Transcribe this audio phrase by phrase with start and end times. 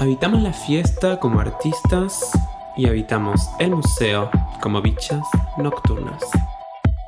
[0.00, 2.30] Habitamos la fiesta como artistas
[2.74, 4.30] y habitamos el museo
[4.62, 5.20] como bichas
[5.58, 6.24] nocturnas.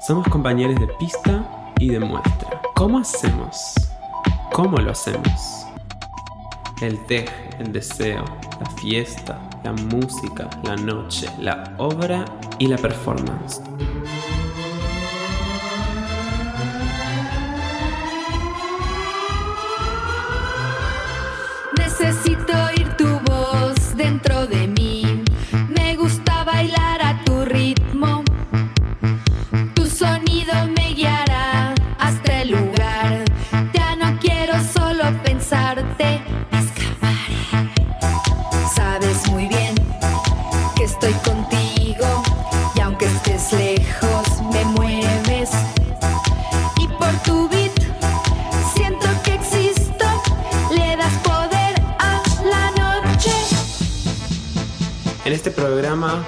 [0.07, 2.61] Somos compañeros de pista y de muestra.
[2.75, 3.73] ¿Cómo hacemos?
[4.53, 5.67] ¿Cómo lo hacemos?
[6.83, 8.27] El tej, el deseo,
[8.61, 12.27] la fiesta, la música, la noche, la obra
[12.59, 13.63] y la performance.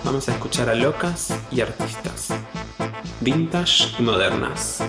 [0.02, 2.28] Vamos a escuchar a locas y artistas,
[3.20, 4.82] vintage y modernas,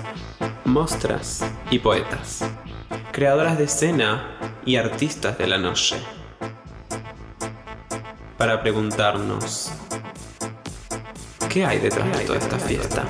[0.64, 2.44] mostras y poetas,
[3.12, 5.98] creadoras de escena y artistas de la noche.
[8.38, 9.72] Para preguntarnos,
[11.50, 13.06] ¿qué hay detrás de toda esta fiesta?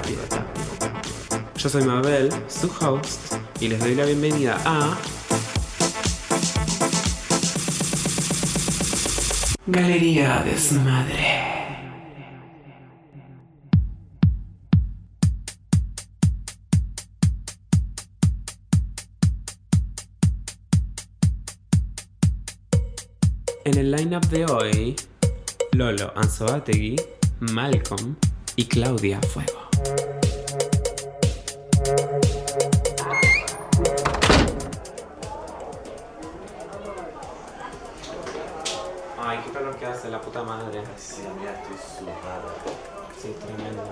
[1.57, 4.95] Yo soy Mabel, su host, y les doy la bienvenida a
[9.67, 11.34] Galería Desmadre.
[23.95, 24.95] Lineup de hoy,
[25.71, 26.97] Lolo Anzoátegui,
[27.39, 28.15] Malcolm
[28.57, 29.69] y Claudia Fuego.
[39.17, 40.83] Ay, qué calor que hace la puta madre.
[40.97, 42.49] Sí, mira, estoy sudado.
[43.21, 43.83] Sí, tremendo.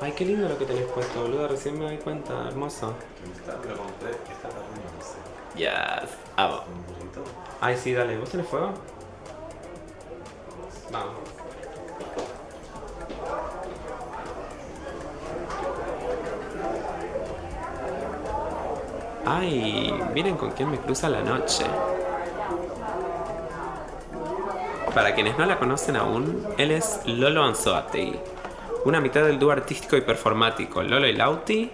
[0.00, 1.46] Ay, qué lindo lo que tenés puesto, boludo.
[1.46, 2.94] Recién me doy cuenta, hermoso.
[3.24, 4.64] Me está, lo compré esta tarde,
[4.96, 5.37] no sé.
[5.58, 6.08] Yes.
[6.36, 6.62] Amo.
[7.60, 8.16] Ay, sí, dale.
[8.16, 8.72] ¿Vos tenés fuego?
[10.92, 11.14] Vamos.
[19.26, 21.66] Ay, miren con quién me cruza la noche.
[24.94, 28.18] Para quienes no la conocen aún, él es Lolo Anzoátegui,
[28.84, 31.70] una mitad del dúo artístico y performático Lolo y Lauti,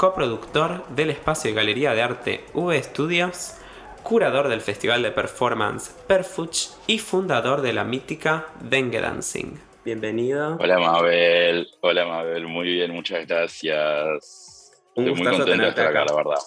[0.00, 3.58] coproductor del espacio y galería de arte V Studios,
[4.02, 9.58] curador del festival de performance Perfuch y fundador de la mítica Dengue Dancing.
[9.84, 10.56] Bienvenido.
[10.58, 14.72] Hola Mabel, hola Mabel, muy bien, muchas gracias.
[14.94, 16.12] Un Estoy muy contento de estar acá, acá.
[16.12, 16.42] la verdad.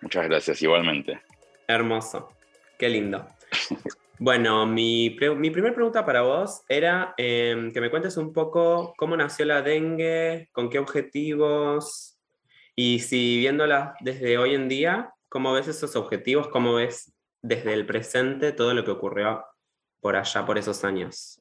[0.00, 1.20] Muchas gracias, igualmente.
[1.68, 2.32] Hermoso.
[2.76, 3.24] Qué lindo.
[4.18, 8.92] Bueno, mi, pre- mi primera pregunta para vos era eh, que me cuentes un poco
[8.96, 12.11] cómo nació la dengue, con qué objetivos
[12.76, 17.12] y si viéndola desde hoy en día, cómo ves esos objetivos, cómo ves
[17.42, 19.44] desde el presente todo lo que ocurrió
[20.00, 21.40] por allá, por esos años.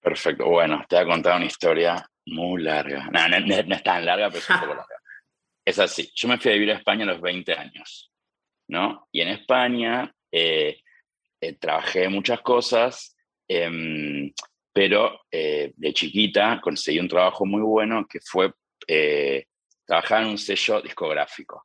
[0.00, 3.08] Perfecto, bueno, te voy a contar una historia muy larga.
[3.10, 4.96] No, no, no- no es tan larga, pero es un poco larga.
[5.64, 8.10] Es así, yo me fui a vivir a España a los 20 años,
[8.68, 9.06] ¿no?
[9.12, 10.80] Y en España eh,
[11.40, 13.16] eh, trabajé muchas cosas,
[13.48, 14.32] em,
[14.72, 18.52] pero eh, de chiquita conseguí un trabajo muy bueno que fue
[19.88, 21.64] eh, trabajar en un sello discográfico.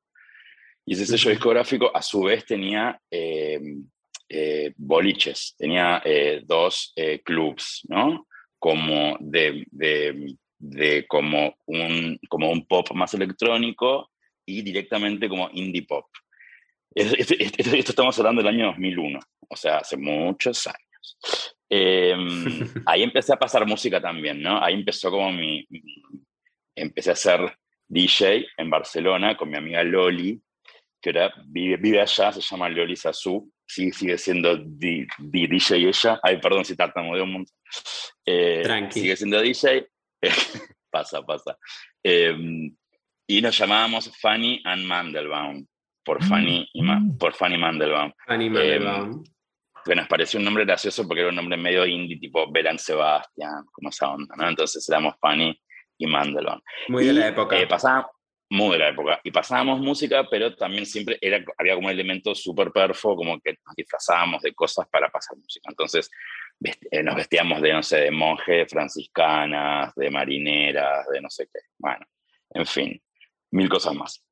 [0.85, 3.85] Y ese sello discográfico a su vez tenía em,
[4.29, 8.27] eh, boliches, tenía eh, dos eh, clubs, ¿no?
[8.59, 14.11] Como de, de, de como, un, como un pop más electrónico
[14.45, 16.05] y directamente como indie pop.
[16.95, 19.19] Es- es- es- Esto, esto estamos hablando del año 2001,
[19.49, 21.57] o sea, hace muchos años.
[21.69, 22.19] Em,
[22.85, 24.61] ahí empecé a pasar música también, ¿no?
[24.63, 25.65] Ahí empezó como mi...
[26.75, 27.57] empecé a ser
[27.87, 30.41] DJ en Barcelona con mi amiga Loli,
[31.01, 35.75] que ahora vive, vive allá, se llama Loli Sazú, sí, sigue siendo di- di- DJ
[35.89, 36.19] ella.
[36.23, 37.55] Ay, perdón si tartamudeo un montón.
[38.25, 38.99] Eh, Tranqui.
[39.01, 39.87] Sigue siendo DJ.
[40.91, 41.57] pasa, pasa.
[42.03, 42.35] Eh,
[43.27, 45.65] y nos llamábamos Fanny and Mandelbaum,
[46.03, 48.11] por Fanny, y Ma- por Fanny Mandelbaum.
[48.27, 49.23] Animal Em, Mandelbaum.
[49.85, 53.65] Que nos pareció un nombre gracioso porque era un nombre medio indie, tipo Beran Sebastián,
[53.71, 54.47] como esa onda, ¿no?
[54.47, 55.59] Entonces éramos Fanny
[55.97, 56.61] y Mandelbaum.
[56.89, 57.57] Muy de la época.
[57.59, 58.09] eh, pasaba-
[58.49, 59.19] muy de la época.
[59.23, 63.53] Y pasábamos música, pero también siempre era, había como un elemento súper perfo, como que
[63.65, 65.69] nos disfrazábamos de cosas para pasar música.
[65.69, 66.09] Entonces
[66.91, 71.59] eh, nos vestíamos de, no sé, de monjes franciscanas, de marineras, de no sé qué.
[71.79, 72.05] Bueno,
[72.51, 73.01] en fin,
[73.51, 74.23] mil cosas más.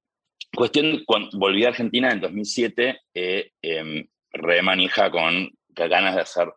[0.54, 6.52] Cuestión, cuando volví a Argentina en 2007, eh, em, re manija con ganas de hacer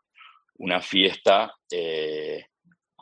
[0.56, 2.44] una fiesta eh,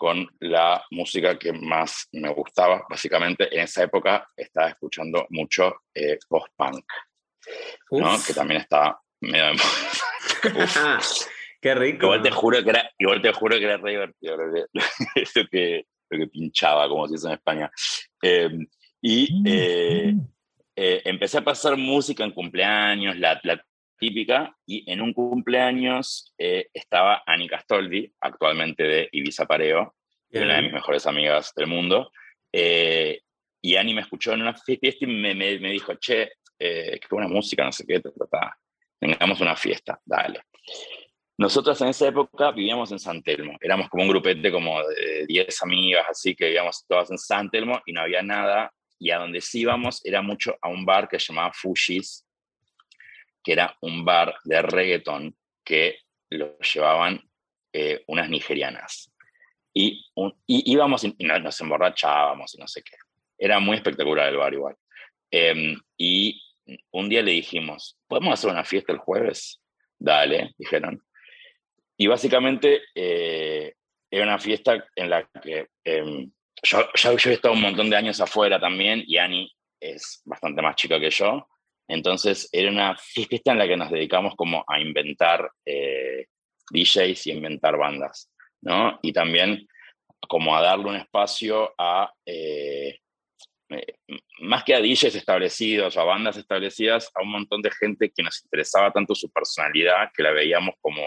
[0.03, 2.85] con la música que más me gustaba.
[2.91, 6.85] Básicamente, en esa época estaba escuchando mucho eh, post-punk,
[7.93, 8.17] ¿no?
[8.27, 9.53] Que también estaba medio...
[11.61, 12.07] Qué rico.
[12.07, 14.65] Igual te juro que era, igual te juro que era re divertido lo que,
[15.41, 17.71] lo que, lo que pinchaba, como se dice en España.
[18.21, 18.51] Eh,
[19.01, 20.15] y eh,
[20.75, 23.65] eh, empecé a pasar música en cumpleaños, la, la
[24.03, 29.95] típica, y en un cumpleaños eh, estaba Ani Castoldi, actualmente de Ibiza Pareo,
[30.29, 32.11] y una de mis mejores amigas del mundo.
[32.53, 33.21] eh,
[33.65, 37.07] y Ani me escuchó en una fiesta y me, me, me dijo, che, eh, qué
[37.09, 38.59] buena música, no sé qué, ta, ta, ta.
[38.99, 40.41] tengamos una fiesta, dale.
[41.39, 45.63] Nosotros en esa época vivíamos en San Telmo, éramos como un grupete como de 10
[45.63, 49.41] amigas, así que vivíamos todas en San Telmo y no había nada, y a donde
[49.41, 52.27] sí íbamos era mucho a un bar que se llamaba Fushis,
[53.43, 55.99] que era un bar de reggaeton que
[56.31, 57.21] lo llevaban
[57.73, 59.13] eh, unas nigerianas.
[59.75, 62.97] Y, un- y íbamos y no- nos emborrachábamos y no sé qué.
[63.39, 64.77] Era muy espectacular el bar igual.
[65.31, 66.43] Em, y
[66.93, 69.61] un día le dijimos, ¿podemos hacer una fiesta el jueves?
[69.99, 71.03] Dale, dijeron.
[71.97, 73.75] Y básicamente eh,
[74.11, 76.31] era una fiesta en la que em,
[76.63, 79.51] yo, yo, yo he estado un montón de años afuera también y Ani
[79.81, 81.49] es bastante más chica que yo.
[81.89, 86.27] Entonces era una fiesta en la que nos dedicamos como a inventar eh,
[86.71, 88.31] DJs y inventar bandas,
[88.63, 88.99] ¿no?
[89.03, 89.67] Y también
[90.29, 92.99] como a darle un espacio a, eh,
[93.71, 93.95] eh,
[94.41, 98.23] más que a DJs establecidos o a bandas establecidas, a un montón de gente que
[98.23, 101.03] nos interesaba tanto su personalidad que la veíamos como,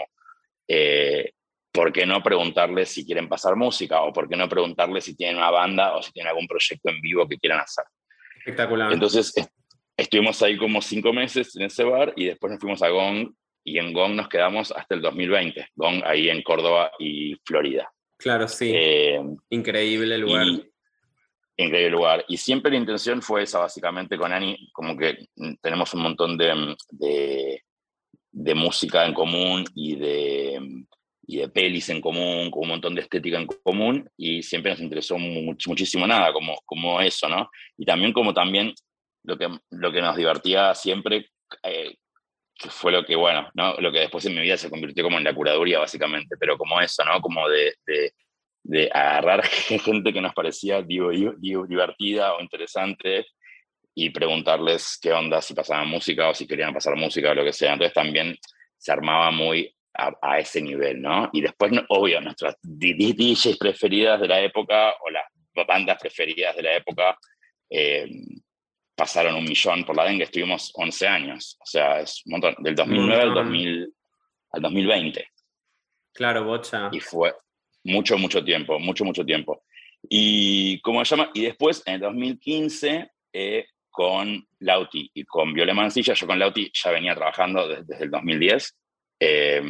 [0.68, 1.32] eh,
[1.72, 4.02] ¿por qué no preguntarles si quieren pasar música?
[4.02, 7.00] O ¿por qué no preguntarles si tienen una banda o si tienen algún proyecto en
[7.00, 7.84] vivo que quieran hacer?
[8.38, 8.92] Espectacular.
[8.92, 9.32] Entonces
[10.06, 13.32] estuvimos ahí como cinco meses en ese bar y después nos fuimos a Gong
[13.64, 15.68] y en Gong nos quedamos hasta el 2020.
[15.74, 17.90] Gong ahí en Córdoba y Florida.
[18.16, 18.72] claro, sí.
[18.74, 19.20] Eh,
[19.50, 20.46] Increíble lugar.
[20.46, 20.64] y-
[21.58, 22.24] increíble lugar.
[22.28, 26.36] Y siempre la intención fue esa, básicamente, con Ani, como que mm, tenemos un montón
[26.36, 27.62] de, mm, de,
[28.30, 30.86] de música en común y de, mm,
[31.28, 34.80] y de pelis en común, con un montón de estética en común, y siempre nos
[34.80, 37.50] interesó much- muchísimo nada, como, como eso, ¿no?
[37.78, 38.72] Y también como también
[39.26, 41.30] lo que, lo que nos divertía siempre,
[41.62, 41.96] eh,
[42.54, 43.74] que fue lo que, bueno, ¿no?
[43.74, 46.80] Lo que después en mi vida se convirtió como en la curaduría, básicamente, pero como
[46.80, 47.20] eso, ¿no?
[47.20, 48.12] Como de, de
[48.68, 53.26] de agarrar gente que nos parecía digo, digo, divertida o interesante
[53.94, 57.52] y preguntarles qué onda, si pasaban música o si querían pasar música o lo que
[57.52, 57.72] sea.
[57.72, 58.36] Entonces también
[58.76, 61.30] se armaba muy a, a ese nivel, ¿no?
[61.32, 65.24] Y después, obvio, nuestras DJs preferidas de la época o las
[65.66, 67.16] bandas preferidas de la época
[67.70, 68.06] eh,
[68.96, 70.24] pasaron un millón por la dengue.
[70.24, 73.44] Estuvimos 11 años, o sea, es un montón, del 2009 al, montón.
[73.44, 73.94] 2000,
[74.52, 75.28] al 2020
[76.12, 76.88] Claro, bocha.
[76.92, 77.34] y fue
[77.84, 79.62] mucho, mucho tiempo, mucho, mucho tiempo.
[80.08, 81.30] Y, ¿cómo se llama?
[81.34, 86.70] Y después, en el 2015, eh, con Lauti y con Viole Mancilla, yo con Lauti
[86.72, 88.78] ya venía trabajando desde, desde el 2010,
[89.20, 89.62] eh,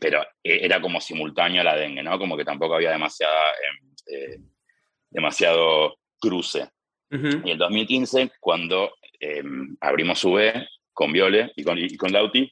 [0.00, 2.18] pero eh, era como simultáneo a la dengue, ¿no?
[2.18, 4.38] Como que tampoco había demasiada, eh, eh,
[5.10, 6.68] demasiado cruce.
[7.44, 9.42] Y en 2015, cuando eh,
[9.80, 12.50] abrimos UV con Viole y con, y con Lauti,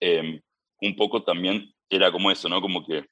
[0.00, 0.40] eh,
[0.80, 2.60] un poco también era como eso, ¿no?
[2.60, 3.04] Como que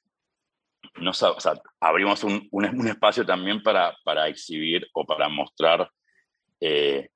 [0.95, 5.89] no sab- o abrimos un, un, espacio también para, para exhibir o para mostrar
[6.61, 7.09] eh,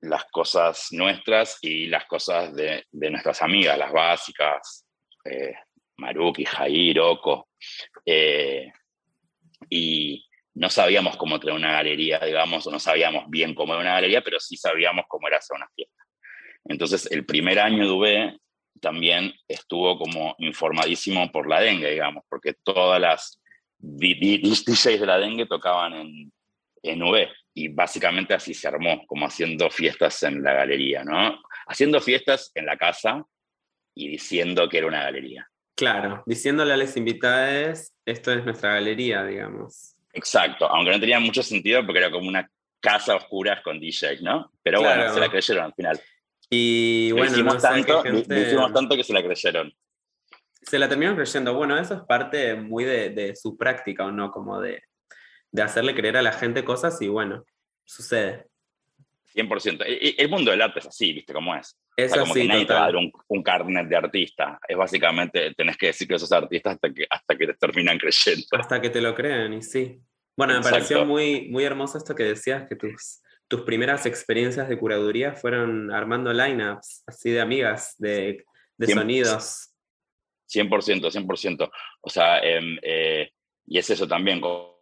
[0.00, 4.86] las cosas nuestras y las cosas de, de nuestras amigas, las básicas,
[5.24, 5.54] eh,
[5.96, 7.48] Maruki, Jair, Oko.
[8.06, 8.72] eh,
[9.68, 10.24] y
[10.58, 14.22] no sabíamos cómo traer una galería, digamos, o no sabíamos bien cómo era una galería,
[14.22, 16.02] pero sí sabíamos cómo era hacer una fiesta.
[16.64, 18.40] Entonces, el primer año de UB
[18.80, 23.40] también estuvo como informadísimo por la dengue, digamos, porque todas las
[23.78, 26.32] DJs de la dengue tocaban en,
[26.82, 27.28] en UB.
[27.54, 31.40] Y básicamente así se armó, como haciendo fiestas en la galería, ¿no?
[31.68, 33.24] Haciendo fiestas en la casa
[33.94, 35.48] y diciendo que era una galería.
[35.76, 39.94] Claro, diciéndole a los invitados, esto es nuestra galería, digamos.
[40.18, 44.50] Exacto, aunque no tenía mucho sentido porque era como una casa oscura con DJs, ¿no?
[44.62, 46.00] Pero bueno, se la creyeron al final.
[46.50, 49.72] Y bueno, hicimos, no sé, qué tanto, gente hicimos tanto que se la creyeron.
[50.60, 51.54] se la terminaron creyendo.
[51.54, 54.32] Bueno, eso es parte muy de, de su práctica, ¿o no?
[54.32, 54.82] Como de,
[55.52, 57.44] de hacerle creer a la gente cosas y bueno,
[57.84, 58.47] sucede.
[59.46, 59.84] 100%.
[59.84, 61.74] E- e- El mundo del arte es así, ¿viste cómo es?
[61.74, 62.94] O Es sea, como así, que nadie te va a total.
[62.94, 64.58] dar un, un carnet de artista.
[64.68, 68.46] Es básicamente, tenés que decir que sos artista hasta que, hasta que te terminan creyendo.
[68.58, 70.00] Hasta que te lo crean, y sí.
[70.36, 70.76] Bueno, me Exacto.
[70.76, 75.90] pareció muy, muy hermoso esto que decías, que tus, tus primeras experiencias de curaduría fueron
[75.92, 78.44] armando lineups, así de amigas, de,
[78.76, 79.74] de Siempre- sonidos.
[80.48, 81.70] 100%, 100%.
[82.00, 83.30] O sea, em, eh,
[83.66, 84.78] y es eso también, como,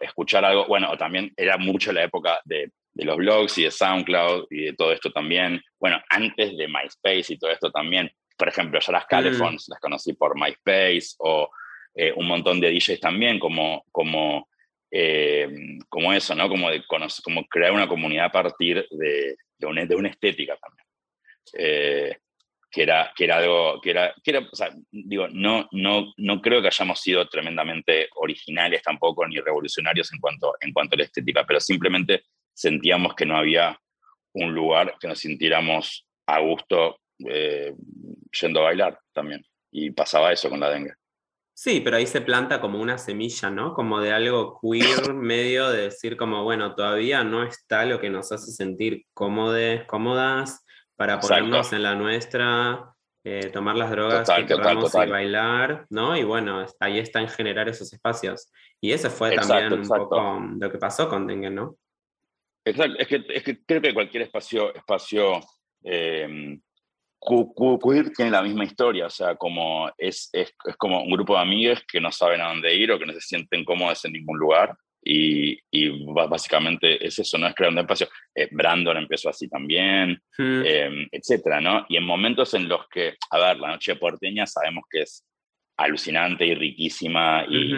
[0.00, 4.46] escuchar algo, bueno, también era mucho la época de, de, los blogs y de SoundCloud
[4.50, 5.62] y de todo esto también.
[5.78, 8.10] Bueno, antes de MySpace y todo esto también.
[8.36, 9.08] Por ejemplo, ya las mm.
[9.08, 11.48] Calefons las conocí por MySpace o
[11.94, 14.48] eh, un montón de DJs también, como, como,
[14.90, 15.48] eh,
[15.88, 16.48] como eso, ¿no?
[16.48, 20.86] Como, de como crear una comunidad a partir de, de, una, de una estética también.
[21.54, 22.16] Eh,
[22.70, 26.42] que era, que era algo, que era, que era o sea, digo, no, no, no
[26.42, 31.04] creo que hayamos sido tremendamente originales tampoco, ni revolucionarios en cuanto, en cuanto a la
[31.04, 32.24] estética, pero simplemente
[32.56, 33.78] sentíamos que no había
[34.32, 37.74] un lugar que nos sintiéramos a gusto eh,
[38.40, 39.44] yendo a bailar también.
[39.70, 40.94] Y pasaba eso con la dengue.
[41.54, 43.74] Sí, pero ahí se planta como una semilla, ¿no?
[43.74, 48.32] Como de algo queer, medio de decir como, bueno, todavía no está lo que nos
[48.32, 50.64] hace sentir cómodes, cómodas,
[50.96, 52.94] para ponernos en la nuestra,
[53.24, 56.16] eh, tomar las drogas que queramos y bailar, ¿no?
[56.16, 58.50] Y bueno, ahí está en generar esos espacios.
[58.80, 61.76] Y eso fue también un poco lo que pasó con Dengue, ¿no?
[62.66, 65.40] Exacto, es que, es que creo que cualquier espacio, espacio
[65.84, 66.58] eh,
[67.20, 71.42] queer tiene la misma historia, o sea, como es, es, es, como un grupo de
[71.42, 74.36] amigos que no saben a dónde ir o que no se sienten cómodos en ningún
[74.38, 78.08] lugar y, y, básicamente es eso, no es crear un espacio.
[78.34, 80.62] Eh, Brandon empezó así también, hmm.
[80.64, 81.86] eh, etcétera, ¿no?
[81.88, 85.24] Y en momentos en los que, a ver, la noche porteña sabemos que es
[85.78, 87.72] alucinante y riquísima y,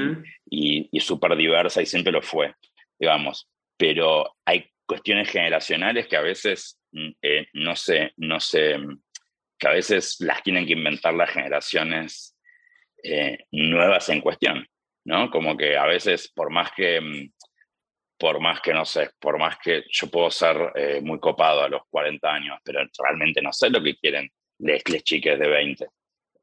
[0.49, 2.55] y, y súper diversa y siempre lo fue,
[2.99, 8.77] digamos, pero hay cuestiones generacionales que a veces mm, eh, no sé, no sé,
[9.59, 12.37] que a veces las tienen que inventar las generaciones
[13.03, 14.67] eh, nuevas en cuestión.
[15.05, 15.31] ¿no?
[15.31, 17.33] Como que a veces, por más que, mm,
[18.19, 21.69] por más que, no sé, por más que yo puedo ser eh, muy copado a
[21.69, 24.29] los 40 años, pero realmente no sé lo que quieren
[24.59, 25.87] les, les chiques de 20.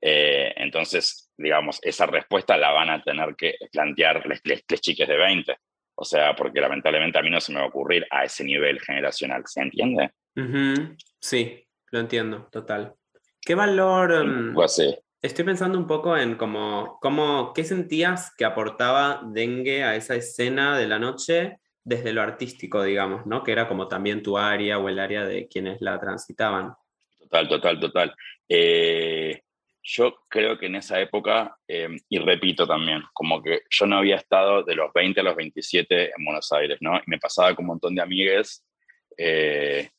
[0.01, 5.17] Eh, entonces, digamos, esa respuesta la van a tener que plantear les, les, chiques de
[5.17, 5.57] 20.
[5.95, 8.79] O sea, porque lamentablemente a mí no se me va a ocurrir a ese nivel
[8.81, 10.11] generacional, ¿se entiende?
[11.19, 12.93] Sí, lo entiendo, total.
[13.41, 14.53] ¿Qué valor...
[14.53, 14.95] Pues, sí.
[15.21, 20.77] Estoy pensando un poco en cómo, cómo, qué sentías que aportaba Dengue a esa escena
[20.77, 23.43] de la noche desde lo artístico, digamos, ¿no?
[23.43, 26.73] Que era como también tu área o el área de quienes la transitaban.
[27.17, 28.15] Total, total, total.
[28.47, 29.41] Eh,
[29.87, 34.15] yo creo que en esa época, eh, y repito también, como que yo no había
[34.15, 36.97] estado de los 20 a los 27 en Buenos Aires, ¿no?
[36.97, 38.65] Y me pasaba con un montón de amigues
[39.17, 39.89] eh,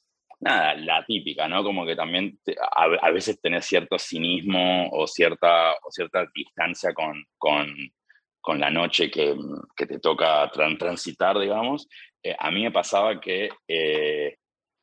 [0.41, 1.63] nada, la típica, ¿no?
[1.63, 2.39] Como que también
[2.77, 7.75] a, veces tenés cierto cinismo o cierta, o cierta distancia con, con,
[8.41, 9.37] con la noche que,
[9.77, 11.89] que te toca transitar, digamos.
[12.23, 14.37] Eh, a mí me pasaba que eh,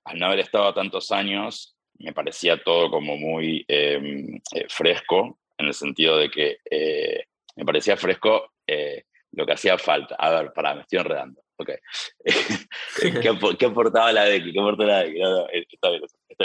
[0.05, 5.67] al no haber estado tantos años, me parecía todo como muy em, eh, fresco, en
[5.67, 6.57] el sentido de que
[7.55, 8.53] me parecía fresco
[9.33, 10.15] lo que hacía falta.
[10.15, 11.41] A ver, para, me estoy enredando.
[11.57, 11.71] Ok.
[13.21, 14.51] ¿Qué, aportaba la DEC?
[14.51, 15.15] ¿Qué aportaba la DEC?
[15.71, 15.89] esta,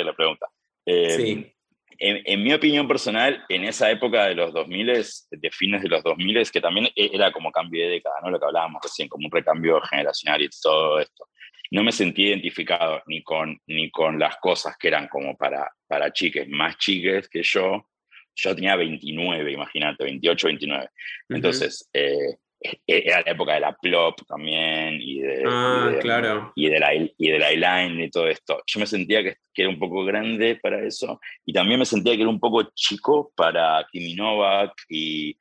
[0.00, 0.46] es la pregunta.
[0.86, 1.54] Eh, sí.
[2.00, 6.48] En, mi opinión personal, en esa época de los 2000, de fines de los 2000,
[6.50, 8.30] que también e, era como cambio de década, ¿no?
[8.30, 11.28] lo que hablábamos recién, como un recambio generacional y todo esto,
[11.70, 16.12] no me sentí identificado ni con, ni con las cosas que eran como para, para
[16.12, 17.86] chiques más chiques que yo.
[18.34, 20.88] Yo tenía 29, imagínate, 28, 29.
[21.28, 26.52] Entonces, eh, e-, era la época de la plop también y de, ah, claro.
[26.54, 28.62] y de la y del y todo esto.
[28.66, 32.14] Yo me sentía que, que, era un poco grande para eso y también me sentía
[32.14, 35.36] que era un poco chico para Kimi Novak y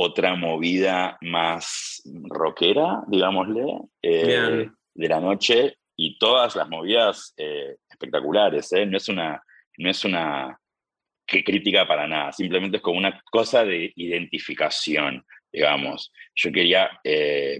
[0.00, 3.64] otra movida más rockera, digámosle,
[4.00, 8.72] eh, de la noche y todas las movidas eh, espectaculares.
[8.72, 8.84] ¿eh?
[8.84, 9.42] No es una
[9.78, 10.58] no es una
[11.24, 16.12] que crítica para nada, simplemente es como una cosa de identificación digamos.
[16.34, 17.58] Yo quería eh,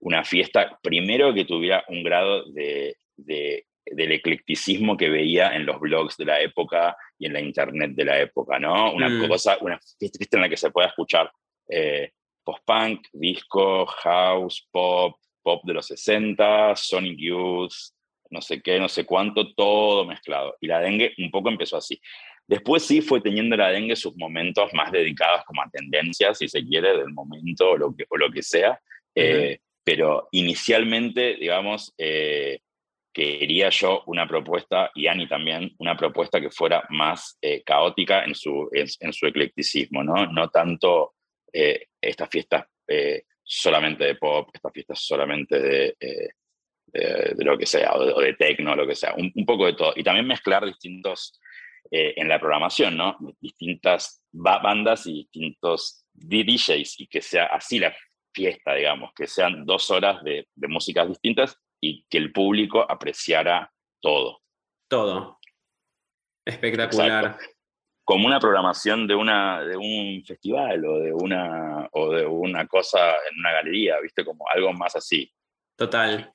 [0.00, 6.16] una fiesta, primero que tuviera un grado de, del eclecticismo que veía en los blogs
[6.16, 8.92] de la época y en la internet de la época, ¿no?
[8.92, 9.26] Una mm.
[9.26, 11.28] cosa, una fiesta en la que se pueda escuchar
[12.44, 17.74] post-punk, disco, house, pop, pop de los 60, Sonic Youth,
[18.30, 20.56] no sé qué, no sé cuánto, todo mezclado.
[20.60, 22.00] Y la dengue un poco empezó así.
[22.46, 26.64] Después sí fue teniendo la dengue sus momentos más dedicados como a tendencias, si se
[26.64, 28.80] quiere, del momento o lo que, o lo que sea.
[29.14, 32.60] Eh, pero inicialmente, digamos, eh,
[33.12, 38.34] quería yo una propuesta, y Ani también, una propuesta que fuera más eh, caótica en
[38.34, 40.26] su, en, su eclecticismo, ¿no?
[40.26, 41.12] No tanto
[42.00, 42.66] estas fiestas
[43.44, 45.96] solamente de pop, estas fiestas solamente de,
[46.86, 49.66] de, lo que sea, o de, o de techno, lo que sea, un, un, poco
[49.66, 49.92] de todo.
[49.96, 51.40] Y también mezclar distintos
[51.90, 53.16] eh, en la programación, ¿no?
[53.40, 57.94] Distintas, ba- bandas y distintos DJs y que sea así la
[58.32, 63.70] fiesta, digamos, que sean dos horas de, de músicas distintas y que el público apreciara
[64.00, 64.40] todo.
[64.88, 65.38] Todo.
[66.46, 67.38] Espectacular.
[68.04, 72.98] Como una programación de, una, de un festival o de, una, o de una cosa
[73.30, 74.24] en una galería, ¿viste?
[74.24, 75.32] Como algo más así.
[75.76, 76.30] Total.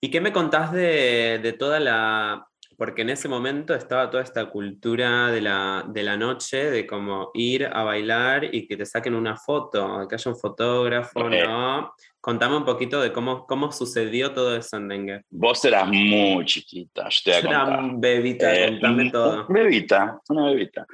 [0.00, 2.46] ¿Y qué me contás de, de toda la...
[2.76, 7.30] Porque en ese momento estaba toda esta cultura de la, de la noche, de como
[7.34, 11.28] ir a bailar y que te saquen una foto, que haya un fotógrafo.
[11.28, 11.92] ¿no?
[12.20, 15.22] Contame un poquito de cómo, cómo sucedió todo eso en Dengue.
[15.30, 17.78] Vos eras muy chiquita, yo te voy a Yo era contar.
[17.80, 19.46] un bebita, Eh, contame todo.
[19.48, 20.86] Una bebita, una bebita.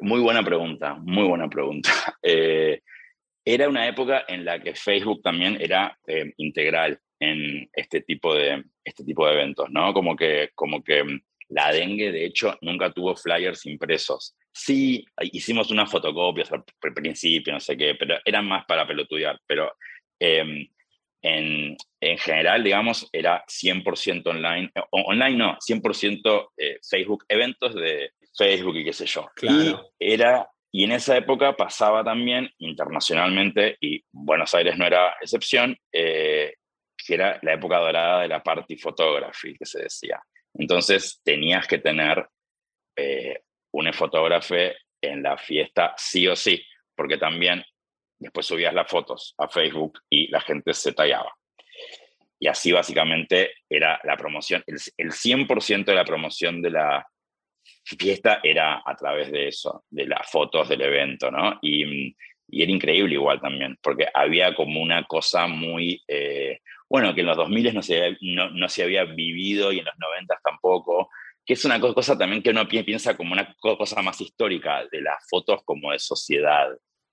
[0.00, 1.90] Muy buena pregunta, muy buena pregunta.
[2.22, 2.80] Eh,
[3.44, 8.64] era una época en la que Facebook también era eh, integral en este tipo, de,
[8.84, 9.92] este tipo de eventos, ¿no?
[9.92, 11.20] Como que, como que mm,
[11.50, 14.36] la dengue, de hecho, nunca tuvo flyers impresos.
[14.52, 19.38] Sí, hicimos unas fotocopias al pr- principio, no sé qué, pero eran más para pelotudear.
[19.46, 19.72] Pero
[20.18, 20.68] em,
[21.22, 24.70] en, en general, digamos, era 100% online.
[24.74, 29.28] eh, online no, 100% eh, Facebook, eventos de Facebook y qué sé yo.
[29.34, 29.90] Claro.
[29.98, 35.76] Y, era, y en esa época pasaba también internacionalmente, y Buenos Aires no era excepción,
[35.92, 36.54] eh,
[37.08, 40.22] que era la época dorada de la party photography, que se decía.
[40.52, 42.28] Entonces tenías que tener
[42.94, 44.56] eh, un fotógrafo
[45.00, 46.62] en la fiesta sí o sí,
[46.94, 47.64] porque también
[48.18, 51.32] después subías las fotos a Facebook y la gente se tallaba.
[52.38, 57.06] Y así básicamente era la promoción, el, el 100% de la promoción de la
[57.84, 61.58] fiesta era a través de eso, de las fotos del evento, ¿no?
[61.62, 62.14] Y,
[62.50, 67.26] y era increíble igual también, porque había como una cosa muy, eh, bueno, que en
[67.26, 71.10] los 2000 no se, no, no se había vivido y en los 90 tampoco,
[71.44, 74.20] que es una co- cosa también que uno pi- piensa como una co- cosa más
[74.20, 76.68] histórica de las fotos como de sociedad,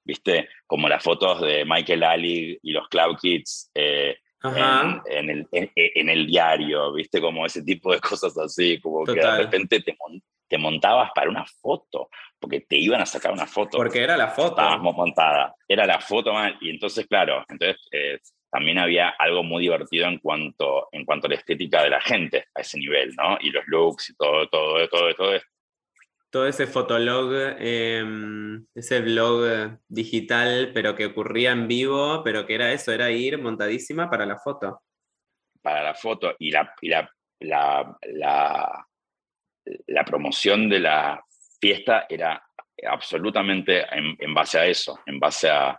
[0.05, 0.49] ¿viste?
[0.67, 5.71] Como las fotos de Michael Ali y los Cloud Kids eh, en, en el, en,
[5.75, 7.19] en el diario, ¿viste?
[7.19, 9.37] Como ese tipo de cosas así, como que de Total.
[9.43, 12.09] repente te, mon- te montabas para una foto,
[12.39, 13.77] porque te iban a sacar una foto.
[13.77, 14.49] Porque era la foto.
[14.61, 15.55] Estábamos montada.
[15.67, 16.55] Era la foto mal.
[16.61, 18.19] Y entonces, claro, entonces eh,
[18.55, 22.45] también había algo muy divertido en cuanto, en cuanto a la estética de la gente
[22.55, 23.37] a ese nivel, ¿no?
[23.41, 25.35] Y los looks y todo, todo, todo, todo.
[25.35, 25.45] eso.
[26.29, 32.71] todo ese fotolog, em, ese blog digital, pero que ocurría en vivo, pero que era
[32.71, 34.81] eso, era ir montadísima para la foto.
[35.61, 37.09] para la foto y la, y la,
[37.41, 38.87] la, la,
[39.87, 41.21] la promoción de la
[41.59, 42.41] fiesta era
[42.87, 45.77] absolutamente en, en base a eso, en base a,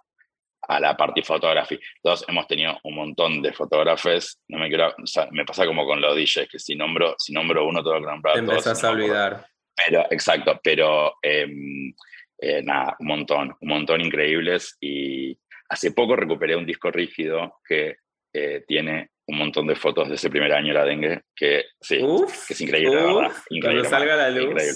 [0.69, 1.79] a la party photography.
[1.97, 5.87] Entonces hemos tenido un montón de fotógrafos, no me quiero, o sea, me pasa como
[5.87, 8.91] con los DJs, que si nombro, si nombro uno tengo que nombrar Te empezás a
[8.91, 9.47] olvidar.
[9.85, 11.93] Pero, exacto, pero em,
[12.39, 14.77] eh, nada, un montón, un montón increíbles.
[14.81, 17.97] Y hace poco recuperé un disco rígido que
[18.33, 21.99] eh, tiene un montón de fotos de ese primer año de la dengue, que sí,
[22.01, 23.37] Uf, que es increíble, la uf, verdad.
[23.51, 24.73] Increíble, cuando salga la increíble.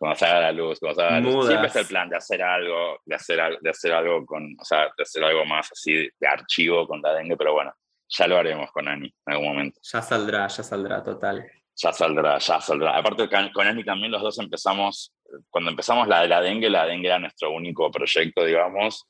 [0.00, 0.18] Luz.
[0.18, 1.46] Cuando salga la luz, cuando salga la luz.
[1.46, 4.90] Siempre está el plan de hacer algo, de hacer, de hacer algo con, o sea,
[4.96, 7.72] de hacer algo más así de archivo con la dengue, pero bueno,
[8.08, 9.80] ya lo haremos con Ani en algún momento.
[9.82, 11.50] Ya saldrá, ya saldrá, total.
[11.76, 12.96] Ya saldrá, ya saldrá.
[12.96, 15.14] Aparte, con con Ani también los dos empezamos,
[15.48, 19.06] cuando empezamos la de la dengue, la dengue era nuestro único proyecto, digamos,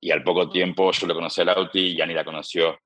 [0.00, 2.78] y al poco tiempo yo lo conocí a Lauti y Ani la conoció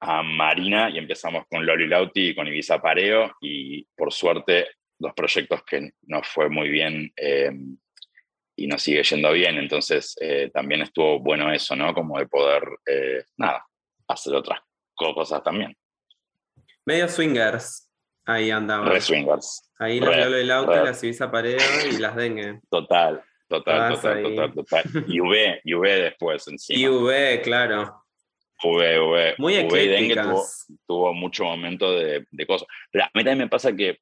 [0.00, 4.68] a Marina y empezamos con Loli Lauti y con Ibiza Pareo y por suerte
[4.98, 7.50] dos proyectos que nos fue muy bien eh,
[8.56, 11.94] y nos sigue yendo bien, entonces eh, también estuvo bueno eso, ¿no?
[11.94, 13.64] Como de poder, eh, nada,
[14.08, 14.58] hacer otras
[14.94, 15.76] co- cosas también.
[16.84, 17.88] Medio swingers,
[18.26, 18.88] ahí andaban.
[18.88, 19.70] Re swingers.
[19.78, 20.84] Ahí Lolo del auto, re.
[20.84, 22.60] las Ibiza Paredo y las Dengue.
[22.68, 24.82] Total, total, total, total, total.
[25.06, 26.80] Y V, y V después encima.
[26.80, 28.04] Y V, claro.
[28.64, 29.34] V, V.
[29.38, 30.16] Muy V y Dengue
[30.84, 32.66] tuvo, mucho momento de, de cosas.
[32.90, 34.00] Pero a mí también me pasa que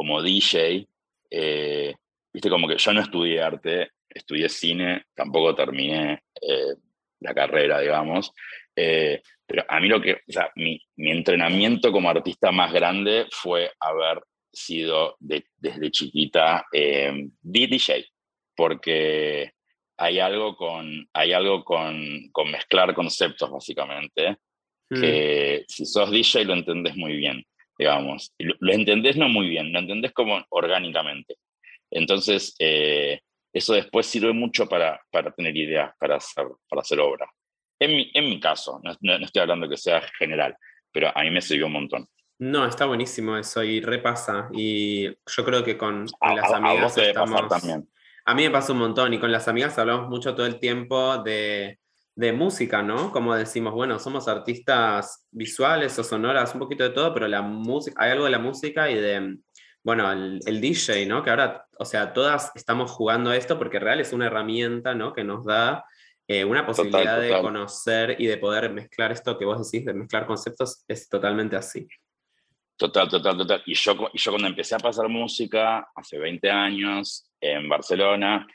[0.00, 0.86] como DJ,
[1.30, 1.94] eh,
[2.32, 6.74] viste, como que yo no estudié arte, estudié cine, tampoco terminé eh,
[7.20, 8.32] la carrera, digamos.
[8.74, 13.26] Eh, pero a mí lo que, o sea, mi, mi entrenamiento como artista más grande
[13.30, 18.06] fue haber sido de- desde chiquita eh, DJ,
[18.56, 19.52] porque
[19.98, 24.38] hay algo con, hay algo con, con mezclar conceptos, básicamente,
[24.92, 25.00] Mm.
[25.00, 27.44] que si sos DJ lo entendés muy bien,
[27.80, 28.32] digamos.
[28.38, 31.36] Y Lo, lo entendés no muy bien, lo entendés como orgánicamente.
[31.90, 33.20] Entonces, eh,
[33.52, 37.26] eso después sirve mucho para, para tener ideas, para hacer, para hacer obra.
[37.80, 40.54] En mi, en mi caso, no, no- no estoy hablando que sea general,
[40.92, 42.06] pero a mí me sirvió un montón.
[42.38, 44.48] No, está buenísimo eso y repasa.
[44.52, 47.48] Y yo creo que con, con A, las a- a amigas estamos.
[47.48, 47.88] también.
[48.26, 51.18] A mí me pasa un montón y con las amigas hablamos mucho todo el tiempo
[51.18, 51.78] de,
[52.14, 53.12] de música, ¿no?
[53.12, 58.02] Como decimos, bueno, somos artistas visuales o sonoras, un poquito de todo, pero la música,
[58.02, 59.38] hay algo de la música y de,
[59.82, 61.22] bueno, el, el, DJ, ¿no?
[61.22, 65.12] Que ahora, o sea, todas estamos jugando a esto porque real es una herramienta, ¿no?
[65.12, 65.84] Que nos da
[66.32, 67.36] eh, una posibilidad Total, total.
[67.36, 71.56] de conocer y de poder mezclar esto que vos decís, de mezclar conceptos, es totalmente
[71.56, 71.88] así.
[72.76, 73.62] Total, total, total.
[73.66, 78.46] Y yo, y yo cuando empecé a pasar música, hace 20 años, en Barcelona,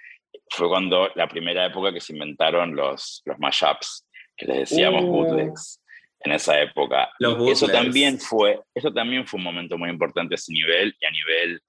[0.50, 5.08] fue cuando la primera época que se inventaron los, los mashups, que les decíamos Uh.
[5.08, 5.82] bootlegs
[6.22, 7.10] en esa época.
[7.20, 11.06] Los eso también fue, eso también fue un momento muy importante a ese nivel y
[11.06, 11.62] a nivel,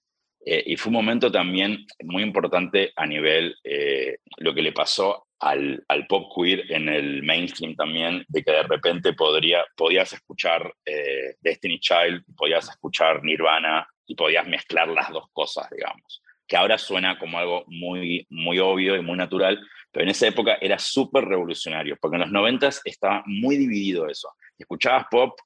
[0.45, 5.27] eh, y fue un momento también muy importante a nivel eh, lo que le pasó
[5.41, 10.73] al, al pop queer en el mainstream también, de que de repente podría, podías escuchar
[10.85, 16.23] eh, Destiny Child, podías escuchar Nirvana y podías mezclar las dos cosas, digamos.
[16.47, 20.59] Que ahora suena como algo muy, muy obvio y muy natural, pero en esa época
[20.61, 24.29] era súper revolucionario, porque en los noventas estaba muy dividido eso.
[24.59, 25.39] Escuchabas pop,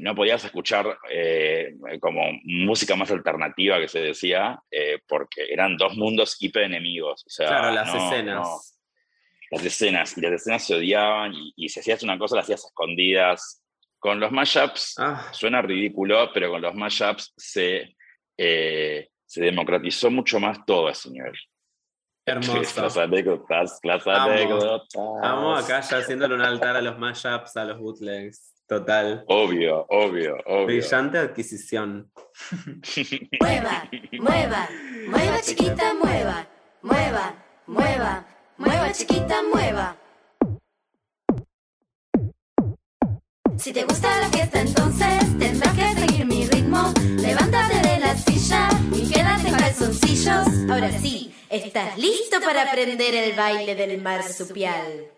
[0.00, 5.96] no podías escuchar eh, como música más alternativa que se decía, eh, porque eran dos
[5.96, 7.24] mundos hiper enemigos.
[7.26, 8.48] O sea, claro, las no, escenas.
[8.48, 8.58] no.
[9.50, 12.64] las escenas, y las escenas se odiaban, y, y si hacías una cosa, la hacías
[12.64, 13.62] escondidas.
[13.98, 17.96] Con los mashups, Ah, suena ridículo, pero con los mashups se,
[18.36, 21.34] eh, se democratizó mucho más todo a ese nivel.
[22.26, 23.00] Las hermoso.
[23.00, 24.88] anécdotas, las anécdotas.
[25.22, 28.52] Vamos acá ya haciéndole un altar a los mashups, a los bootlegs.
[28.66, 29.24] Total.
[29.28, 30.66] Obvio, obvio, obvio.
[30.66, 32.10] Brillante adquisición.
[33.40, 34.68] Mueva, mueva,
[35.06, 36.48] mueva chiquita, mueva,
[36.82, 38.26] mueva, mueva,
[38.58, 39.96] mueva chiquita, mueva.
[43.58, 46.92] Si te gusta la fiesta entonces tendrás que seguir mi ritmo.
[47.16, 50.46] Levántate de la silla y quédate en calzoncillos.
[50.70, 55.10] Ahora sí, estás listo para aprender el baile del marsupial.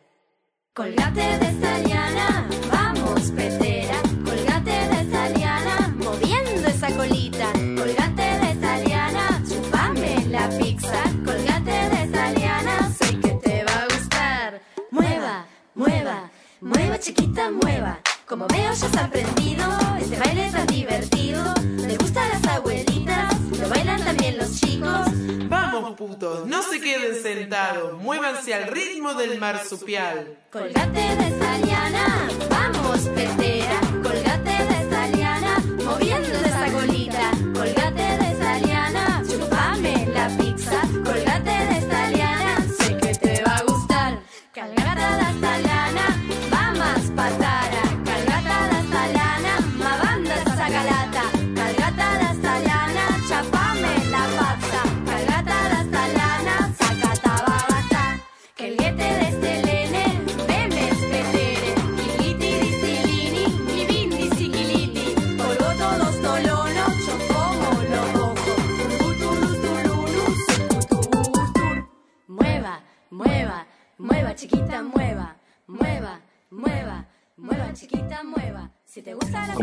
[0.73, 4.01] Colgate de esta liana, vamos petera.
[4.25, 7.53] Colgate de esta liana, moviendo esa colita.
[7.53, 11.03] Colgate de esta liana, chupame la pizza.
[11.25, 14.63] Colgate de esta liana, sé que te va a gustar.
[14.93, 17.99] Mueva, mueva, mueva chiquita, mueva.
[18.29, 19.65] Como veo ya has aprendido,
[19.99, 21.43] este baile tan divertido.
[21.55, 23.41] ¿Te gustan las abuelitas?
[23.59, 25.09] ¿Lo bailan también los chicos?
[25.49, 30.37] Vamos, putos, no se queden sentados, muévanse al ritmo del marsupial.
[30.53, 33.81] Colgate de esta liana, vamos petera.
[34.03, 37.31] Colgate de esta liana, moviendo esa colita.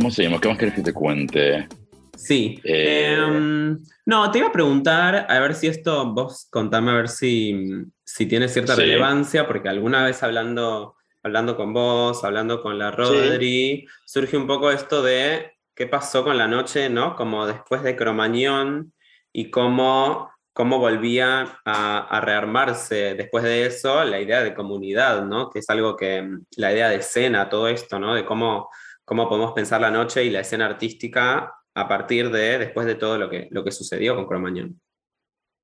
[0.05, 0.39] ¿Cómo se llama?
[0.39, 1.67] ¿Qué más querés que te cuente?
[2.15, 2.61] Sí.
[2.63, 7.07] Eh, Em, no, te iba a preguntar, a ver si esto, vos contame a ver
[7.07, 7.65] si,
[8.03, 8.81] si tiene cierta Sí.
[8.81, 14.69] relevancia, porque alguna vez hablando, hablando con vos, hablando con la Rodri, surge un poco
[14.69, 17.15] esto de qué pasó con la noche, ¿no?
[17.15, 18.93] Como después de Cromañón
[19.33, 25.49] y cómo, cómo volvía a, a rearmarse después de eso la idea de comunidad, ¿no?
[25.49, 28.13] Que es algo que, la idea de escena, todo esto, ¿no?
[28.13, 28.69] De cómo,
[29.05, 33.17] cómo podemos pensar la noche y la escena artística a partir de, después de todo
[33.17, 34.79] lo que, lo que sucedió con Cromañón.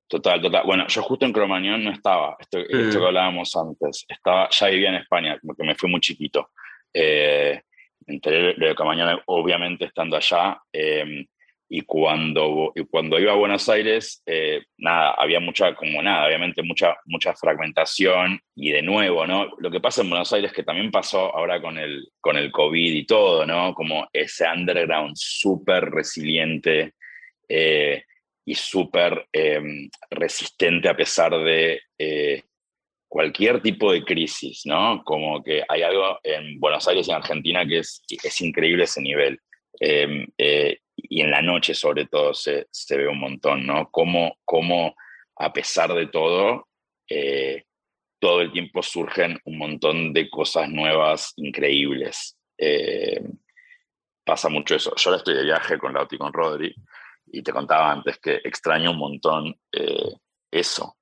[0.07, 0.63] Total, total.
[0.65, 3.01] Bueno, yo justo en Cromañón no estaba, esto, esto Mm.
[3.01, 4.05] que hablábamos antes.
[4.07, 6.49] Estaba, ya vivía en España, porque me fui muy chiquito.
[6.93, 7.61] Eh,
[8.07, 10.61] enteré de Cromañón, obviamente, estando allá.
[10.73, 11.25] eh,
[11.73, 16.61] y, cuando, y cuando iba a Buenos Aires, eh, nada, había mucha, como nada, obviamente
[16.63, 18.41] mucha, mucha fragmentación.
[18.55, 19.49] Y de nuevo, ¿no?
[19.57, 22.93] Lo que pasa en Buenos Aires, que también pasó ahora con el, con el COVID
[22.93, 23.73] y todo, ¿no?
[23.73, 26.93] Como ese underground súper resiliente.
[27.47, 28.03] eh,
[28.45, 29.61] y súper eh,
[30.09, 32.43] resistente a pesar de eh,
[33.07, 35.03] cualquier tipo de crisis, ¿no?
[35.03, 39.01] Como que hay algo en Buenos Aires y en Argentina que es, es increíble ese
[39.01, 39.39] nivel.
[39.79, 43.89] Eh, y en la noche sobre todo se, se ve un montón, ¿no?
[43.91, 44.95] Cómo, cómo
[45.41, 46.67] a pesar de todo,
[47.09, 47.63] eh,
[48.19, 52.37] todo el tiempo surgen un montón de cosas nuevas, increíbles.
[52.57, 53.23] Eh,
[54.23, 54.93] pasa mucho eso.
[54.95, 56.75] Yo ahora estoy de viaje con Lauti y con Rodri,
[57.25, 60.13] y te contaba antes que extraño un montón eh,
[60.51, 60.97] eso,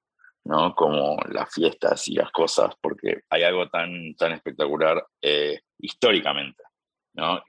[0.45, 0.73] ¿no?
[0.73, 5.05] Como las fiestas y las cosas, porque hay algo tan, tan espectacular
[5.79, 6.63] históricamente,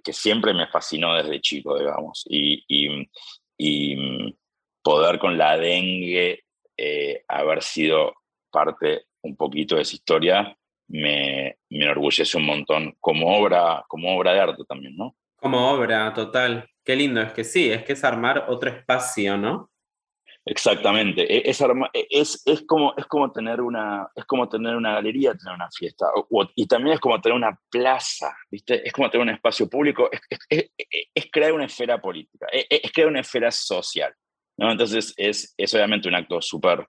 [0.03, 2.65] Que siempre me fascinó desde chico, digamos, y,
[3.57, 4.37] y
[4.83, 6.45] poder con la dengue
[6.77, 8.15] eh, haber sido
[8.51, 10.57] parte un poquito de esa historia
[10.89, 15.15] me, me enorgullece un montón como obra, como obra de arte también, ¿no?
[15.37, 16.69] Como obra, total.
[16.85, 19.70] Qué lindo, es que sí, es que es armar otro espacio, ¿no?
[20.51, 24.95] Exactamente, e, es, e, es, es, como, es, como tener una, es como tener una
[24.95, 26.07] galería, tener una fiesta,
[26.57, 28.85] y también es como tener una plaza, ¿viste?
[28.85, 30.11] Es como tener un espacio público,
[30.49, 30.73] es,
[31.15, 34.13] es crear una esfera política, es, crear una esfera social,
[34.57, 34.73] ¿no?
[34.73, 36.85] Entonces es, es obviamente un acto súper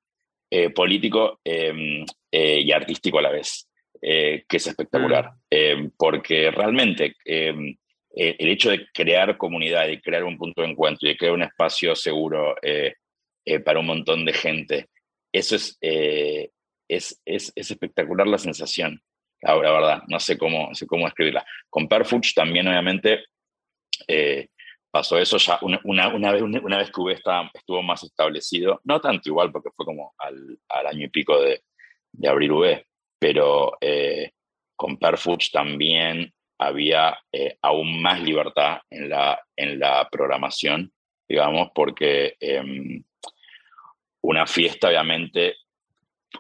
[0.49, 3.69] eh, político em, eh, y artístico a la vez,
[4.01, 5.37] eh, que es espectacular, mm.
[5.51, 7.77] em, porque realmente em,
[8.09, 11.95] el hecho de crear comunidad, de crear un punto de encuentro de crear un espacio
[11.95, 12.95] seguro eh,
[13.65, 14.89] para un montón de gente.
[15.31, 16.51] Eso es, eh,
[16.89, 19.01] es, es, es, espectacular la sensación,
[19.41, 21.45] la, verdad, no sé cómo, sé cómo escribirla.
[21.69, 23.23] Con Perfuch también, obviamente,
[24.07, 24.49] eh,
[24.91, 29.51] pasó eso ya una, una, vez, una vez que estuvo más establecido, no tanto igual,
[29.51, 31.63] porque fue como al, al año y pico de,
[32.11, 32.85] de abrir V,
[33.17, 33.77] pero
[34.75, 37.17] con Perfuch también había
[37.61, 40.91] aún más libertad en la, en la programación,
[41.27, 43.03] digamos, porque em,
[44.21, 45.55] una fiesta, obviamente,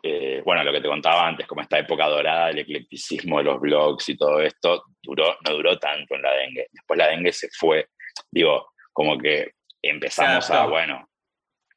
[0.03, 3.59] eh, bueno, lo que te contaba antes, como esta época dorada del eclecticismo de los
[3.59, 6.67] blogs y todo esto, duró, no duró tanto en la dengue.
[6.71, 7.87] Después la dengue se fue,
[8.31, 11.09] digo, como que empezamos a, bueno,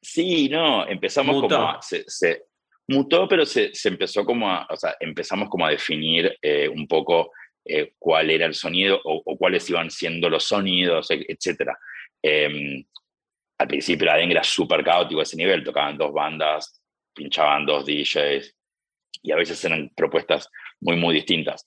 [0.01, 2.43] sí, no, empezamos como a, se,
[2.87, 6.87] mutó, pero se, se, empezó como a, o sea, empezamos como a definir eh, un
[6.87, 7.31] poco
[7.65, 11.71] eh, cuál era el sonido o, o, cuáles iban siendo los sonidos, etc.
[13.57, 16.81] Al principio la dengue era súper caótico a ese nivel, tocaban dos bandas,
[17.13, 18.55] pinchaban dos DJs
[19.23, 20.49] y a veces eran propuestas
[20.81, 21.65] muy, muy distintas.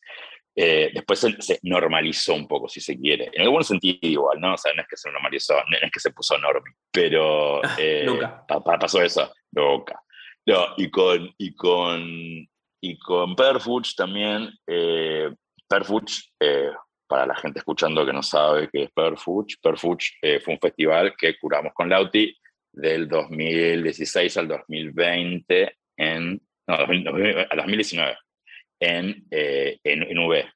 [0.55, 3.31] Eh, después se, normalizó un poco, si se quiere.
[3.33, 4.55] En algún sentido igual, ¿no?
[4.55, 7.77] O sea, no es que se normalizó, no es que se puso normal, pero ah,
[7.79, 8.45] eh, nunca.
[8.47, 10.03] pasó eso, nunca.
[10.47, 12.49] No, y con, y con,
[12.81, 15.31] y con Perfuch también, eh,
[15.69, 16.68] Perfuch eh,
[17.09, 21.15] para la gente escuchando que no sabe qué es Perfuch, Perfuch eh, fue un festival
[21.17, 22.37] que curamos con Lauti
[22.73, 28.17] del 2016 al 2020 en, no, al 2019
[28.81, 30.53] en, eh, en, en, V,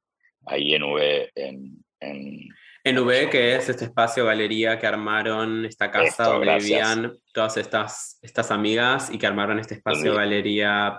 [0.47, 1.85] ahí en V, en...
[2.01, 2.49] en
[2.85, 8.19] en V, que es este espacio galería que armaron, esta casa donde vivían todas estas,
[8.23, 10.99] estas amigas y que armaron este espacio galería.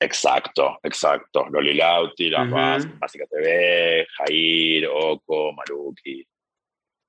[0.00, 1.46] Exacto, exacto.
[1.50, 6.24] Loli Lauti, La Básica TV, Jair, Oko, Maruki,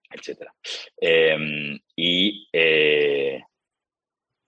[0.10, 0.50] etc.
[0.98, 3.44] Em, y eh,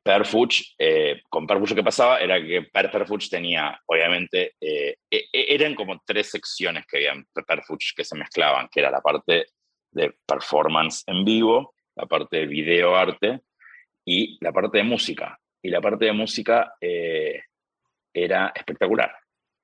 [0.04, 5.30] Perfuch, eh, con Perfuch lo que pasaba era que Per Perfuch tenía, obviamente, eh, e,
[5.32, 9.46] e, eran como tres secciones que habían Perfuch que se mezclaban, que era la parte
[9.92, 13.42] de performance en vivo, la parte de video arte
[14.04, 15.38] y la parte de música.
[15.64, 16.74] Y la parte de música
[18.14, 19.12] era espectacular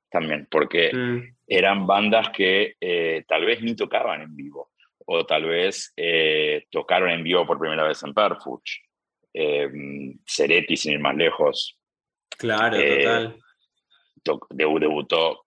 [0.09, 1.35] también, porque mm.
[1.47, 4.71] eran bandas que eh, tal vez ni tocaban en vivo,
[5.05, 8.79] o tal vez eh, tocaron en vivo por primera vez en Perfuch.
[9.33, 9.69] Eh,
[10.25, 11.77] Ceretti, sin ir más lejos.
[12.37, 13.35] Claro, total.
[14.49, 15.45] debutó